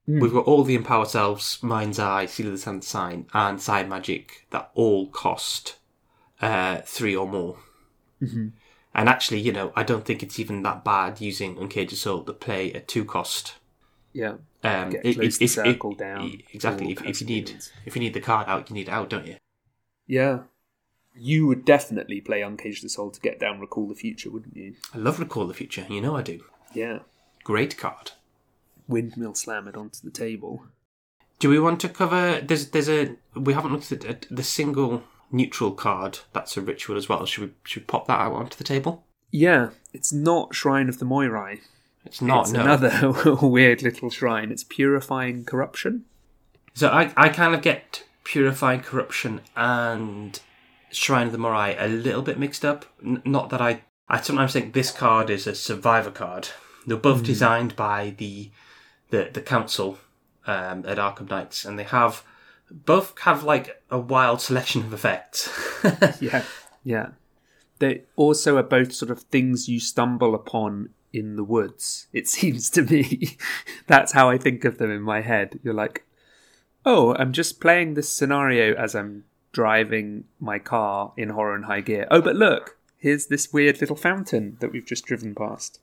[0.06, 0.20] Hmm.
[0.22, 3.90] we've got all the Empower Selves, Mind's Eye, Seal of the Seventh Sign, and Sign
[3.90, 5.76] Magic that all cost
[6.42, 7.58] uh, three or more.
[8.22, 8.48] Mm-hmm.
[8.94, 12.34] And actually, you know, I don't think it's even that bad using Uncaged Soul to
[12.34, 13.56] play a two cost.
[14.14, 16.92] Yeah, Um, Get it- it- the if- circle if- down, Exactly.
[16.92, 19.28] If, if you need if you need the card out, you need it out, don't
[19.28, 19.38] you?
[20.08, 20.40] yeah.
[21.16, 24.76] You would definitely play Uncage the Soul to get down Recall the Future, wouldn't you?
[24.94, 25.86] I love Recall the Future.
[25.90, 26.44] You know I do.
[26.74, 27.00] Yeah.
[27.44, 28.12] Great card.
[28.88, 30.64] windmill slam it onto the table.
[31.40, 32.42] Do we want to cover?
[32.42, 36.20] There's there's a we haven't looked at it- the single neutral card.
[36.34, 37.26] That's a ritual as well.
[37.26, 39.06] Should we should we pop that out onto the table?
[39.32, 41.60] Yeah, it's not Shrine of the Moirai.
[42.06, 42.44] It's not.
[42.44, 42.62] it's no.
[42.62, 44.52] another weird little shrine.
[44.52, 46.06] It's purifying corruption.
[46.74, 50.40] So I I kind of get purifying corruption and
[50.92, 52.86] Shrine of the Moirai a little bit mixed up.
[53.04, 56.50] N- not that I I sometimes think this card is a survivor card.
[56.88, 58.50] They're both designed by the
[59.12, 60.00] the the council
[60.48, 62.24] um, at Arkham Nights, and they have
[62.72, 65.50] both have like a wild selection of effects.
[66.20, 66.44] Yeah,
[66.84, 67.08] yeah.
[67.80, 72.08] They also are both sort of things you stumble upon in the woods.
[72.12, 73.38] It seems to me
[73.88, 75.60] that's how I think of them in my head.
[75.64, 76.06] You're like,
[76.86, 81.82] oh, I'm just playing this scenario as I'm driving my car in horror and high
[81.82, 82.08] gear.
[82.12, 85.80] Oh, but look, here's this weird little fountain that we've just driven past.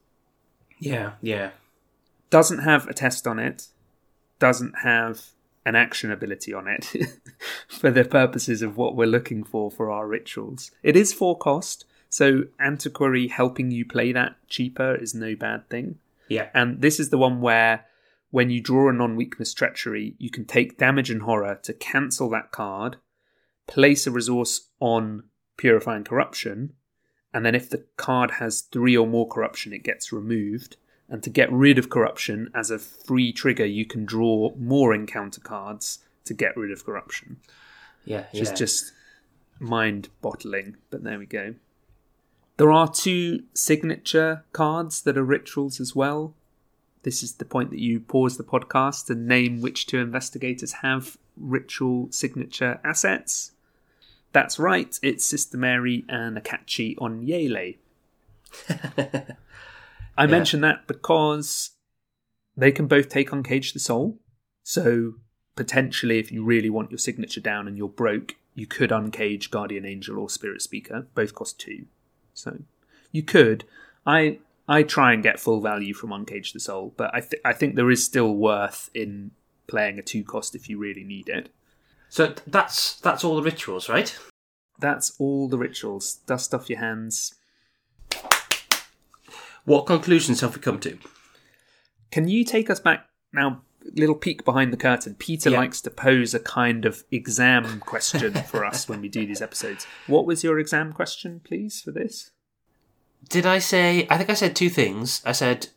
[0.79, 1.51] yeah, yeah.
[2.31, 3.69] doesn't have a test on it,
[4.39, 5.31] doesn't have
[5.67, 6.95] an action ability on it
[7.69, 10.71] for the purposes of what we're looking for for our rituals.
[10.85, 15.99] It is for cost, so Antiquary helping you play that cheaper is no bad thing.
[16.29, 16.51] Yeah.
[16.55, 17.85] And this is the one where
[18.31, 22.31] when you draw a non weakness treachery, you can take damage and horror to cancel
[22.31, 22.97] that card,
[23.67, 25.25] place a resource on
[25.57, 26.75] purifying corruption,
[27.35, 30.77] and then if the card has three or more corruption, it gets removed.
[31.09, 35.41] And to get rid of corruption as a free trigger, you can draw more encounter
[35.41, 37.37] cards to get rid of corruption.
[38.05, 38.93] Yeah, Which is just
[39.59, 41.55] mind bottling, but there we go.
[42.57, 46.35] There are two signature cards that are rituals as well.
[47.03, 51.19] This is the point that you pause the podcast and name which two investigators have
[51.37, 53.53] ritual signature assets.
[54.33, 57.77] That's right, it's Sister Mary and Akachi Onyele.
[60.17, 60.31] I Yeah.
[60.31, 61.71] mention that because
[62.57, 64.19] they can both take Uncage the Soul.
[64.63, 65.15] So
[65.55, 69.85] potentially, if you really want your signature down and you're broke, you could uncage Guardian
[69.85, 71.07] Angel or Spirit Speaker.
[71.15, 71.87] Both cost two,
[72.35, 72.59] so
[73.13, 73.65] you could.
[74.07, 74.39] I
[74.69, 77.75] I try and get full value from Uncage the Soul, but I th- I think
[77.75, 79.33] there is still worth in
[79.67, 81.51] playing a two cost if you really need it.
[82.09, 84.17] So that's that's all the rituals, right?
[84.79, 86.17] That's all the rituals.
[86.27, 87.35] Dust off your hands.
[89.67, 90.97] What conclusions have we come to?
[92.11, 93.63] Can you take us back now?
[93.95, 95.15] Little peek behind the curtain.
[95.15, 95.59] Peter Yeah.
[95.59, 99.87] likes to pose a kind of exam question for us when we do these episodes.
[100.09, 102.31] What was your exam question, please, for this?
[103.29, 104.07] Did I say?
[104.11, 105.21] I think I said two things.
[105.25, 105.69] I said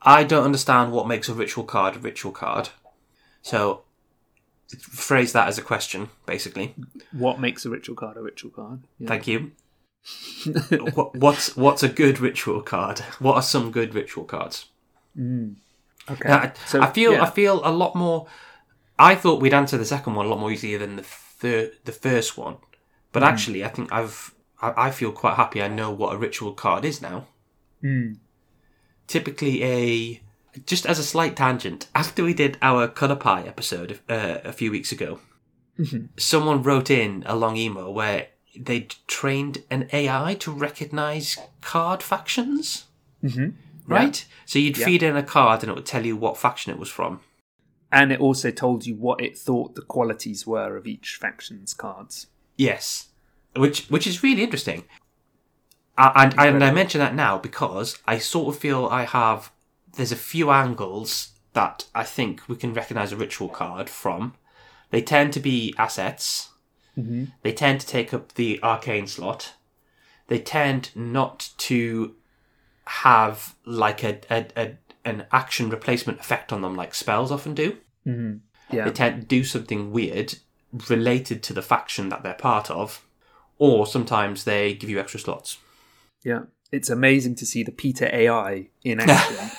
[0.00, 2.70] I don't understand what makes a ritual card a ritual card.
[3.42, 3.82] So
[4.78, 6.74] phrase that as a question, basically.
[7.12, 8.80] What makes a ritual card a ritual card?
[8.98, 9.08] Yeah.
[9.08, 9.52] Thank you.
[10.94, 13.00] What, what's what's a good ritual card?
[13.18, 14.66] What are some good ritual cards?
[15.18, 16.30] Okay.
[16.30, 17.22] I, so I feel yeah.
[17.24, 18.26] I feel a lot more.
[18.98, 21.92] I thought we'd answer the second one a lot more easier than the third, the
[21.92, 22.56] first one,
[23.12, 23.28] but Hmm.
[23.28, 25.62] actually, I think I've I, I feel quite happy.
[25.62, 27.26] I know what a ritual card is now.
[27.80, 28.14] Hmm.
[29.06, 30.22] Typically, a
[30.66, 31.86] just as a slight tangent.
[31.94, 35.20] After we did our colour pie episode uh, a few weeks ago,
[35.78, 36.06] Mm-hmm.
[36.16, 38.26] someone wrote in a long email where
[38.56, 42.84] they trained an AI to recognise card factions.
[43.22, 43.54] Mhm.
[43.86, 44.24] Right?
[44.46, 44.84] So you'd Yeah.
[44.86, 47.20] feed in a card and it would tell you what faction it was from.
[47.90, 52.26] and it also told you what it thought the qualities were of each faction's cards.
[52.56, 53.08] Yes,
[53.56, 54.84] which which is really interesting.
[55.96, 59.50] I, and, and I mention that now because I sort of feel I have.
[59.96, 64.34] There's a few angles that I think we can recognise a ritual card from.
[64.90, 66.47] They tend to be assets.
[66.98, 67.24] Mm-hmm.
[67.42, 69.54] They tend to take up the arcane slot.
[70.26, 72.14] They tend not to
[72.86, 77.76] have like a, a, a an action replacement effect on them like spells often do.
[78.06, 78.38] Mm-hmm.
[78.74, 78.84] Yeah.
[78.84, 80.34] They tend to do something weird
[80.88, 83.06] related to the faction that they're part of,
[83.58, 85.58] or sometimes they give you extra slots.
[86.22, 86.42] Yeah.
[86.70, 89.50] It's amazing to see the Peter AI in action.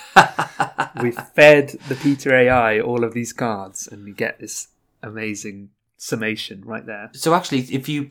[1.02, 4.68] we fed the Peter AI all of these cards and we get this
[5.02, 5.70] amazing
[6.02, 7.10] summation right there.
[7.12, 8.10] So actually, if you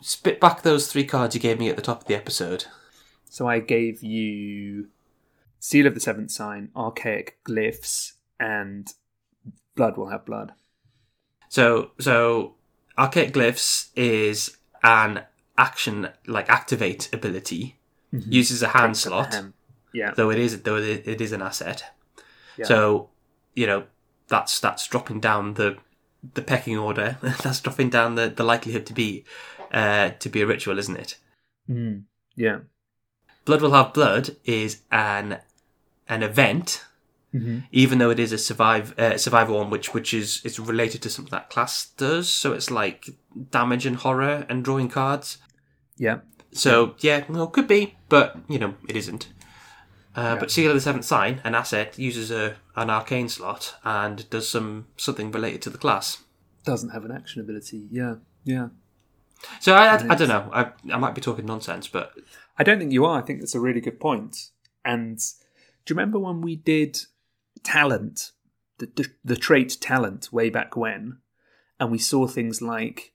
[0.00, 2.64] spit back those three cards you gave me at the top of the episode,
[3.28, 4.88] So I gave you
[5.60, 8.88] Seal of the Seventh Sign, Archaic Glyphs, and
[9.74, 10.54] Blood Will Have Blood.
[11.48, 12.54] so so
[12.96, 15.24] archaic glyphs is an
[15.58, 17.76] action like activate ability,
[18.14, 18.32] mm-hmm.
[18.32, 19.42] uses a hand slot,
[19.92, 20.12] yeah.
[20.16, 21.84] though it is though it it is an asset.
[22.56, 22.64] Yeah.
[22.64, 23.10] So
[23.54, 23.84] you know
[24.28, 25.76] that's that's dropping down the
[26.34, 27.18] the pecking order.
[27.42, 29.24] that's dropping down the, the likelihood to be
[29.72, 31.18] uh, to be a ritual, isn't it?
[31.68, 32.04] Mm,
[32.34, 32.60] yeah.
[33.44, 35.38] Blood will have blood is an
[36.08, 36.84] an event
[37.70, 41.10] even though it is a survive uh, survival one, which which is is related to
[41.10, 42.28] something that class does.
[42.28, 43.10] So it's like
[43.50, 45.38] damage and horror and drawing cards.
[45.96, 46.20] Yeah.
[46.52, 49.28] So yeah, well, could be, but you know, it isn't.
[50.16, 54.28] Uh, But Seal of the Seventh Sign, an asset, uses a an arcane slot and
[54.30, 56.24] does some something related to the class.
[56.64, 57.86] Doesn't have an action ability.
[57.90, 58.16] Yeah.
[58.42, 58.68] Yeah.
[59.60, 60.50] So I, I, I don't know.
[60.52, 62.14] I, I might be talking nonsense, but
[62.58, 63.18] I don't think you are.
[63.18, 64.50] I think that's a really good point.
[64.84, 66.98] And do you remember when we did
[67.62, 68.32] talent,
[68.78, 71.18] the, the, the trait talent way back when,
[71.78, 73.12] and we saw things like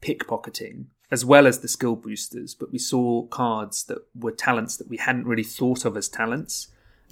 [0.00, 4.88] pickpocketing as well as the skill boosters, but we saw cards that were talents that
[4.88, 6.68] we hadn't really thought of as talents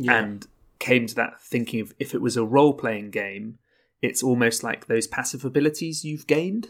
[0.06, 0.46] and
[0.78, 3.58] came to that thinking of if it was a role playing game,
[4.02, 6.68] it's almost like those passive abilities you've gained,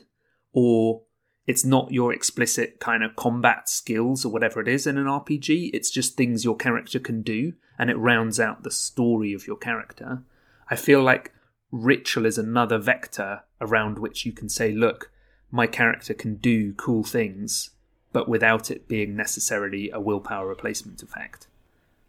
[0.53, 1.03] or
[1.47, 5.71] it's not your explicit kind of combat skills or whatever it is in an RPG.
[5.73, 9.57] It's just things your character can do, and it rounds out the story of your
[9.57, 10.23] character.
[10.71, 11.33] I feel like
[11.73, 15.11] ritual is another vector around which you can say, look,
[15.51, 17.71] my character can do cool things,
[18.13, 21.47] but without it being necessarily a willpower replacement effect.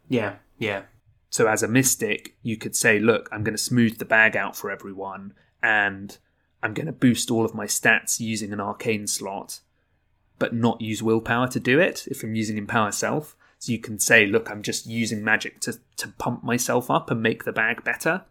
[0.08, 0.82] yeah, yeah,
[1.30, 4.56] So as a mystic, you could say, look, I'm going to smooth the bag out
[4.56, 6.16] for everyone and
[6.62, 9.60] I'm going to boost all of my stats using an arcane slot,
[10.38, 13.36] but not use willpower to do it if I'm using Empower Self.
[13.60, 17.22] So you can say, look, I'm just using magic to, to pump myself up and
[17.22, 18.24] make the bag better.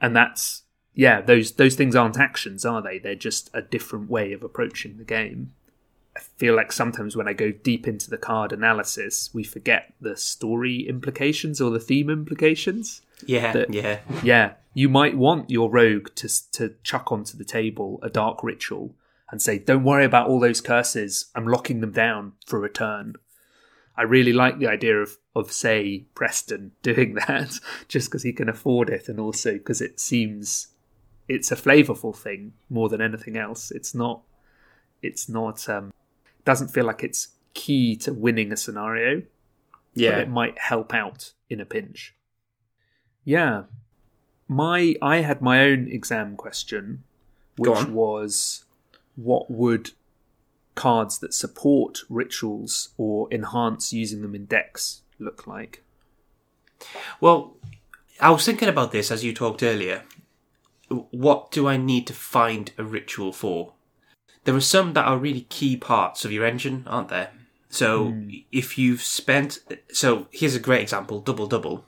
[0.00, 0.63] And that's
[0.94, 2.98] yeah, those those things aren't actions, are they?
[2.98, 5.52] They're just a different way of approaching the game.
[6.16, 10.16] I feel like sometimes when I go deep into the card analysis, we forget the
[10.16, 13.02] story implications or the theme implications.
[13.26, 17.98] yeah, That- yeah, Yeah, you might want your rogue to to chuck onto the table
[18.02, 18.94] a dark ritual
[19.30, 21.26] and say, "Don't worry about all those curses.
[21.34, 23.16] I'm locking them down for a return."
[23.96, 28.48] I really like the idea of of say Preston doing that just because he can
[28.48, 30.68] afford it and also because it seems
[31.28, 33.70] it's a flavorful thing more than anything else.
[33.70, 34.22] It's not
[35.02, 35.92] it's not um
[36.44, 40.18] doesn't feel like it's key to winning a scenario, but yeah.
[40.18, 42.14] it might help out in a pinch.
[43.24, 43.64] Yeah.
[44.48, 47.04] My I had my own exam question
[47.56, 48.64] which was
[49.16, 49.90] what would
[50.74, 55.82] cards that support rituals or enhance using them in decks look like?
[57.20, 57.56] Well,
[58.20, 60.02] I was thinking about this as you talked earlier.
[60.88, 63.72] What do I need to find a ritual for?
[64.44, 67.30] There are some that are really key parts of your engine, aren't there?
[67.70, 68.30] So hmm.
[68.52, 69.58] if you've spent,
[69.92, 71.86] so here's a great example: double double.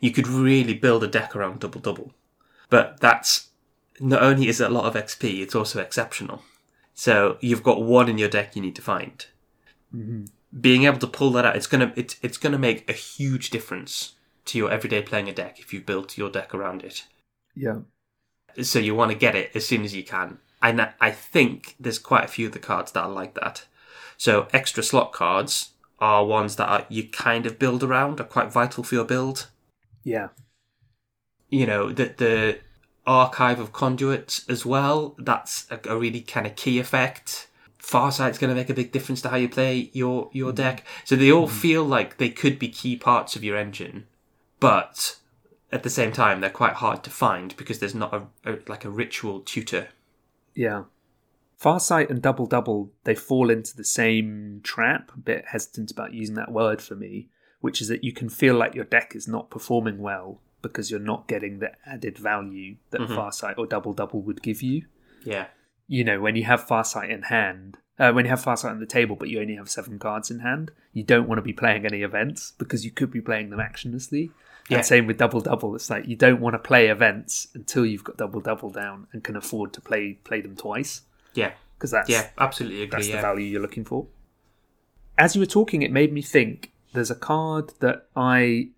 [0.00, 2.12] You could really build a deck around double double,
[2.68, 3.48] but that's
[4.00, 6.42] not only is it a lot of XP, it's also exceptional.
[6.94, 9.26] So you've got one in your deck you need to find.
[9.94, 10.24] Mm-hmm.
[10.60, 14.14] Being able to pull that out, it's gonna it's it's gonna make a huge difference
[14.44, 17.06] to your everyday playing a deck if you've built your deck around it.
[17.56, 17.80] Yeah.
[18.62, 20.38] So you want to get it as soon as you can.
[20.62, 23.66] And I- I think there's quite a few of the cards that are like that.
[24.16, 28.52] So extra slot cards are ones that are, you kind of build around, are quite
[28.52, 29.48] vital for your build.
[30.02, 30.28] Yeah.
[31.48, 32.58] You know, the, the
[33.06, 37.48] archive of conduits as well, that's a, a really kind of key effect.
[37.78, 40.56] Farsight's going to make a big difference to how you play your, your mm.
[40.56, 40.84] deck.
[41.04, 41.52] So they all mm.
[41.52, 44.06] feel like they could be key parts of your engine,
[44.58, 45.18] but
[45.74, 48.84] at the same time, they're quite hard to find because there's not a, a like
[48.84, 49.88] a ritual tutor.
[50.54, 50.84] Yeah.
[51.60, 55.10] Farsight and Double Double, they fall into the same trap.
[55.14, 57.28] A bit hesitant about using that word for me,
[57.60, 61.00] which is that you can feel like your deck is not performing well because you're
[61.00, 64.86] not getting the added value that Farsight or Double Double would give you.
[65.24, 65.46] Yeah,
[65.88, 68.86] You know, when you have Farsight in hand, uh, when you have Farsight on the
[68.86, 71.84] table but you only have seven cards in hand, you don't want to be playing
[71.84, 74.30] any events because you could be playing them actionlessly.
[74.68, 74.78] Yeah.
[74.78, 75.74] And same with Double Double.
[75.74, 79.22] It's like you don't want to play events until you've got Double Double down and
[79.22, 81.02] can afford to play play them twice
[81.34, 82.28] yeah, because that's yeah.
[82.38, 82.90] Absolutely agree.
[82.90, 83.16] that's yeah.
[83.16, 84.06] the value you're looking for.
[85.18, 88.70] As you were talking, it made me think there's a card that I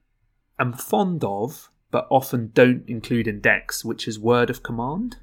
[0.58, 5.16] am fond of, but often don't include in decks, which is Word of Command.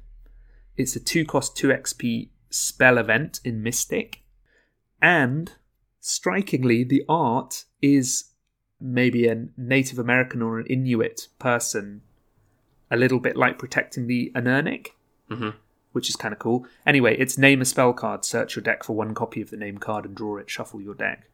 [0.76, 4.22] It's a 2 cost 2 XP spell event in Mystic.
[5.00, 5.52] And
[6.00, 8.30] strikingly, the art is
[8.84, 12.02] maybe a Native American or an Inuit person,
[12.90, 14.88] a little bit like protecting the Anirniq
[15.30, 15.54] Mhm.
[15.92, 16.66] which is kind of cool.
[16.86, 19.78] Anyway, it's name a spell card, search your deck for one copy of the name
[19.78, 21.30] card and draw it, shuffle your deck.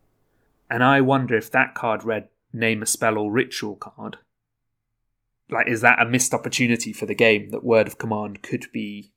[0.71, 4.19] And I wonder if that card read name a spell or ritual card.
[5.49, 9.11] Like, is that a missed opportunity for the game that Word of Command could be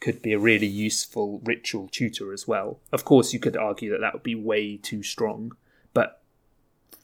[0.00, 2.80] could be a really useful ritual tutor as well?
[2.92, 5.56] Of course, you could argue that that would be way too strong,
[5.92, 6.22] but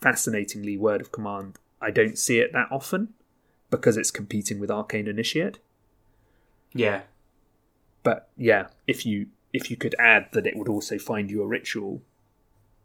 [0.05, 3.15] fascinatingly, Word of Command, I don't see it that often.
[3.71, 5.59] because it's competing with Arcane Initiate.
[6.73, 7.01] Yeah.
[8.05, 11.47] But yeah, if you if you could add that it would also find you a
[11.47, 12.03] ritual,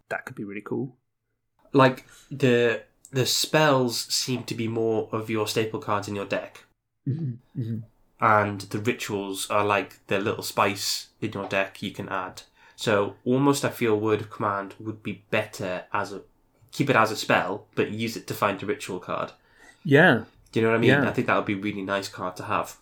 [0.09, 0.95] that could be really cool.
[1.73, 6.63] Like the the spells seem to be more of your staple cards in your deck,
[7.07, 7.79] Mm-hmm.
[8.21, 12.43] and the rituals are like the little spice in your deck you can add.
[12.75, 16.21] So almost, I feel word of command would be better as a
[16.71, 19.31] keep it as a spell, but use it to find a ritual card.
[19.83, 20.89] Yeah, Do you know what I mean?
[20.89, 21.07] Yeah.
[21.07, 22.77] I think that would be a really nice card to have.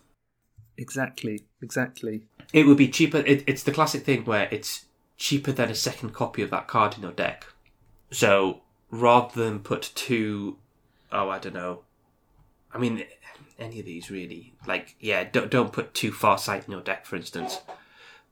[0.76, 2.22] exactly, exactly.
[2.52, 3.18] It would be cheaper.
[3.18, 4.86] It, it's the classic thing where it's
[5.16, 7.46] cheaper than a second copy of that card in your deck.
[8.10, 10.56] So rather than put two,
[11.12, 11.82] oh, I don't know.
[12.72, 13.04] I mean,
[13.58, 14.54] any of these really.
[14.66, 17.60] Like, yeah, don't don't put two Farsight in your deck, for instance.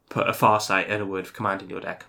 [0.08, 2.06] Put a Farsight and a Word of Command in your deck.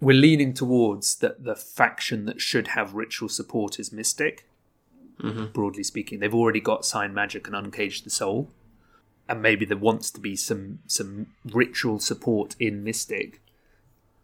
[0.00, 4.48] We're leaning towards that the faction that should have ritual support is Mystic.
[5.20, 5.46] Mm-hmm.
[5.46, 8.48] Broadly speaking, they've already got Sign Magic and Uncage the Soul,
[9.28, 13.42] and maybe there wants to be some some ritual support in Mystic,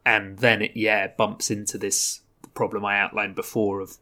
[0.07, 2.21] and then it yeah bumps into this
[2.55, 3.97] problem I outlined before of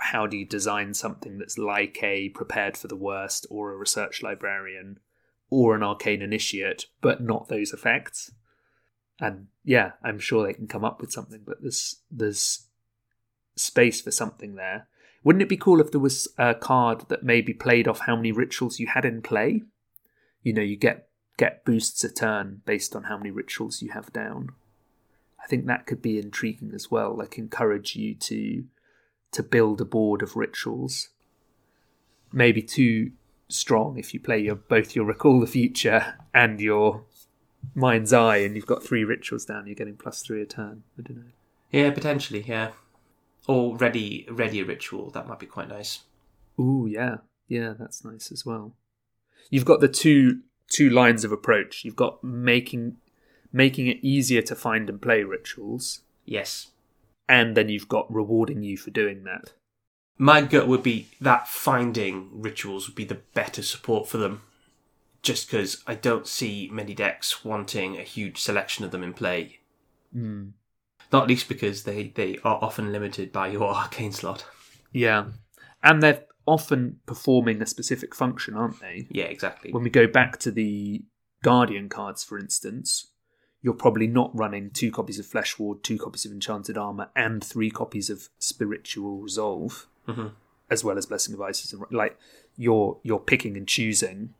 [0.00, 4.22] how do you design something that's like a prepared for the worst or a research
[4.22, 4.98] librarian
[5.50, 8.32] or an arcane initiate, but not those effects.
[9.20, 12.66] And yeah, I'm sure they can come up with something, but there's there's
[13.56, 14.88] space for something there.
[15.22, 18.32] Wouldn't it be cool if there was a card that maybe played off how many
[18.32, 19.62] rituals you had in play?
[20.42, 24.12] You know, you get get boosts a turn based on how many rituals you have
[24.12, 24.50] down.
[25.42, 28.64] I think that could be intriguing as well, like encourage you to
[29.32, 31.08] to build a board of rituals.
[32.32, 33.12] Maybe too
[33.48, 37.04] strong if you play your both your recall the future and your
[37.74, 40.84] mind's eye and you've got three rituals down, you're getting plus three a turn.
[40.98, 41.32] I don't know.
[41.70, 42.70] Yeah, potentially, yeah.
[43.46, 45.10] Or ready, ready a ritual.
[45.10, 46.00] That might be quite nice.
[46.58, 47.16] Ooh, yeah,
[47.48, 48.74] yeah, that's nice as well.
[49.50, 51.84] You've got the two two lines of approach.
[51.84, 52.96] You've got making
[53.52, 56.68] making it easier to find and play rituals, Yes.
[57.28, 59.52] and then you've got rewarding you for doing that.
[60.18, 64.42] My gut would be that finding rituals would be the better support for them.
[65.24, 69.58] Just because I don't see many decks wanting a huge selection of them in play.
[70.14, 70.52] Mm.
[71.12, 74.44] Not least because they, they are often limited by your arcane slot.
[74.92, 75.26] Yeah,
[75.82, 79.06] and they're often performing a specific function, aren't they?
[79.10, 79.72] Yeah, exactly.
[79.72, 81.02] When we go back to the
[81.42, 83.08] Guardian cards, for instance,
[83.62, 87.42] you're probably not running two copies of Flesh Ward, two copies of Enchanted Armor, and
[87.42, 90.32] three copies of Spiritual Resolve, Mhm.
[90.70, 91.72] as well as Blessing of Isis.
[91.72, 92.18] And like
[92.56, 94.34] you're you're picking and choosing.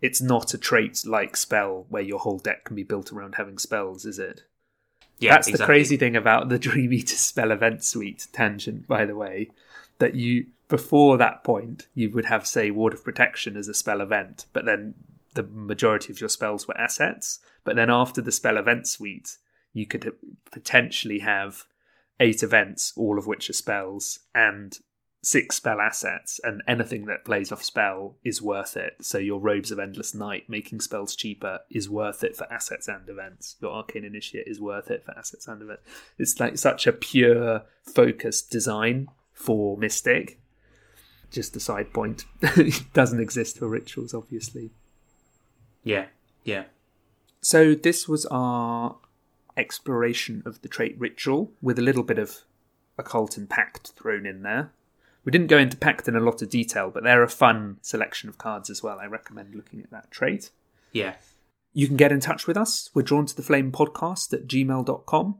[0.00, 3.58] It's not a trait like spell where your whole deck can be built around having
[3.58, 4.44] spells, is it?
[5.18, 9.14] Yeah, That's the crazy thing about the Dream Eater spell event suite tangent, by the
[9.14, 9.50] way,
[9.98, 14.00] that you before that point you would have say Ward of Protection as a spell
[14.00, 14.94] event, but then
[15.34, 17.40] the majority of your spells were assets.
[17.64, 19.36] But then after the spell event suite,
[19.72, 20.12] you could
[20.50, 21.64] potentially have
[22.18, 24.78] eight events, all of which are spells, and
[25.22, 28.96] six spell assets, and anything that plays off spell is worth it.
[29.00, 33.08] So your Robes of Endless Night making spells cheaper is worth it for assets and
[33.08, 33.56] events.
[33.60, 35.82] Your Arcane Initiate is worth it for assets and events.
[36.18, 40.40] It's like such a pure focused design for Mystic.
[41.30, 42.24] Just a side point.
[42.42, 44.70] it doesn't exist for rituals, obviously.
[45.84, 46.06] Yeah,
[46.44, 46.64] yeah.
[47.40, 48.96] So this was our
[49.56, 52.44] exploration of the trait ritual with a little bit of
[52.98, 54.72] occult and pact thrown in there.
[55.24, 58.28] We didn't go into pact in a lot of detail, but they're a fun selection
[58.28, 58.98] of cards as well.
[58.98, 60.50] I recommend looking at that trait.
[60.92, 61.14] Yeah.
[61.72, 62.90] You can get in touch with us.
[62.94, 65.38] We're drawn to the flame podcast at gmail.com.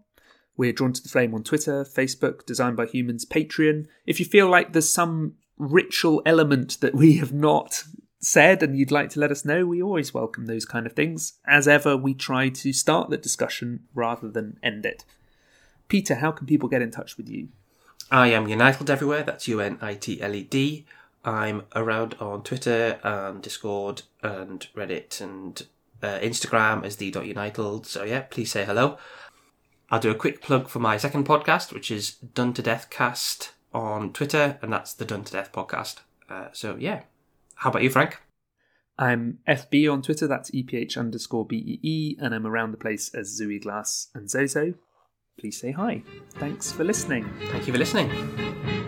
[0.56, 3.86] We're drawn to the flame on Twitter, Facebook, Designed by Humans, Patreon.
[4.06, 7.84] If you feel like there's some ritual element that we have not
[8.18, 11.38] said and you'd like to let us know, we always welcome those kind of things.
[11.46, 15.04] As ever, we try to start the discussion rather than end it.
[15.88, 17.48] Peter, how can people get in touch with you?
[18.10, 19.22] I am Unitled everywhere.
[19.22, 20.84] That's U N I T L E D.
[21.24, 25.66] I'm around on Twitter and Discord and Reddit and
[26.02, 27.86] uh, Instagram as the.unitled.
[27.86, 28.98] So yeah, please say hello.
[29.90, 33.52] I'll do a quick plug for my second podcast, which is Done to Death Cast
[33.72, 35.98] on Twitter, and that's the Done to Death podcast.
[36.28, 37.02] Uh, so yeah,
[37.56, 38.20] how about you, Frank?
[38.98, 43.62] I'm FB on Twitter, that's EPH underscore BEE, and I'm around the place as Zooey
[43.62, 44.74] Glass and Zozo.
[45.38, 46.02] Please say hi.
[46.34, 47.28] Thanks for listening.
[47.50, 48.86] Thank you for listening.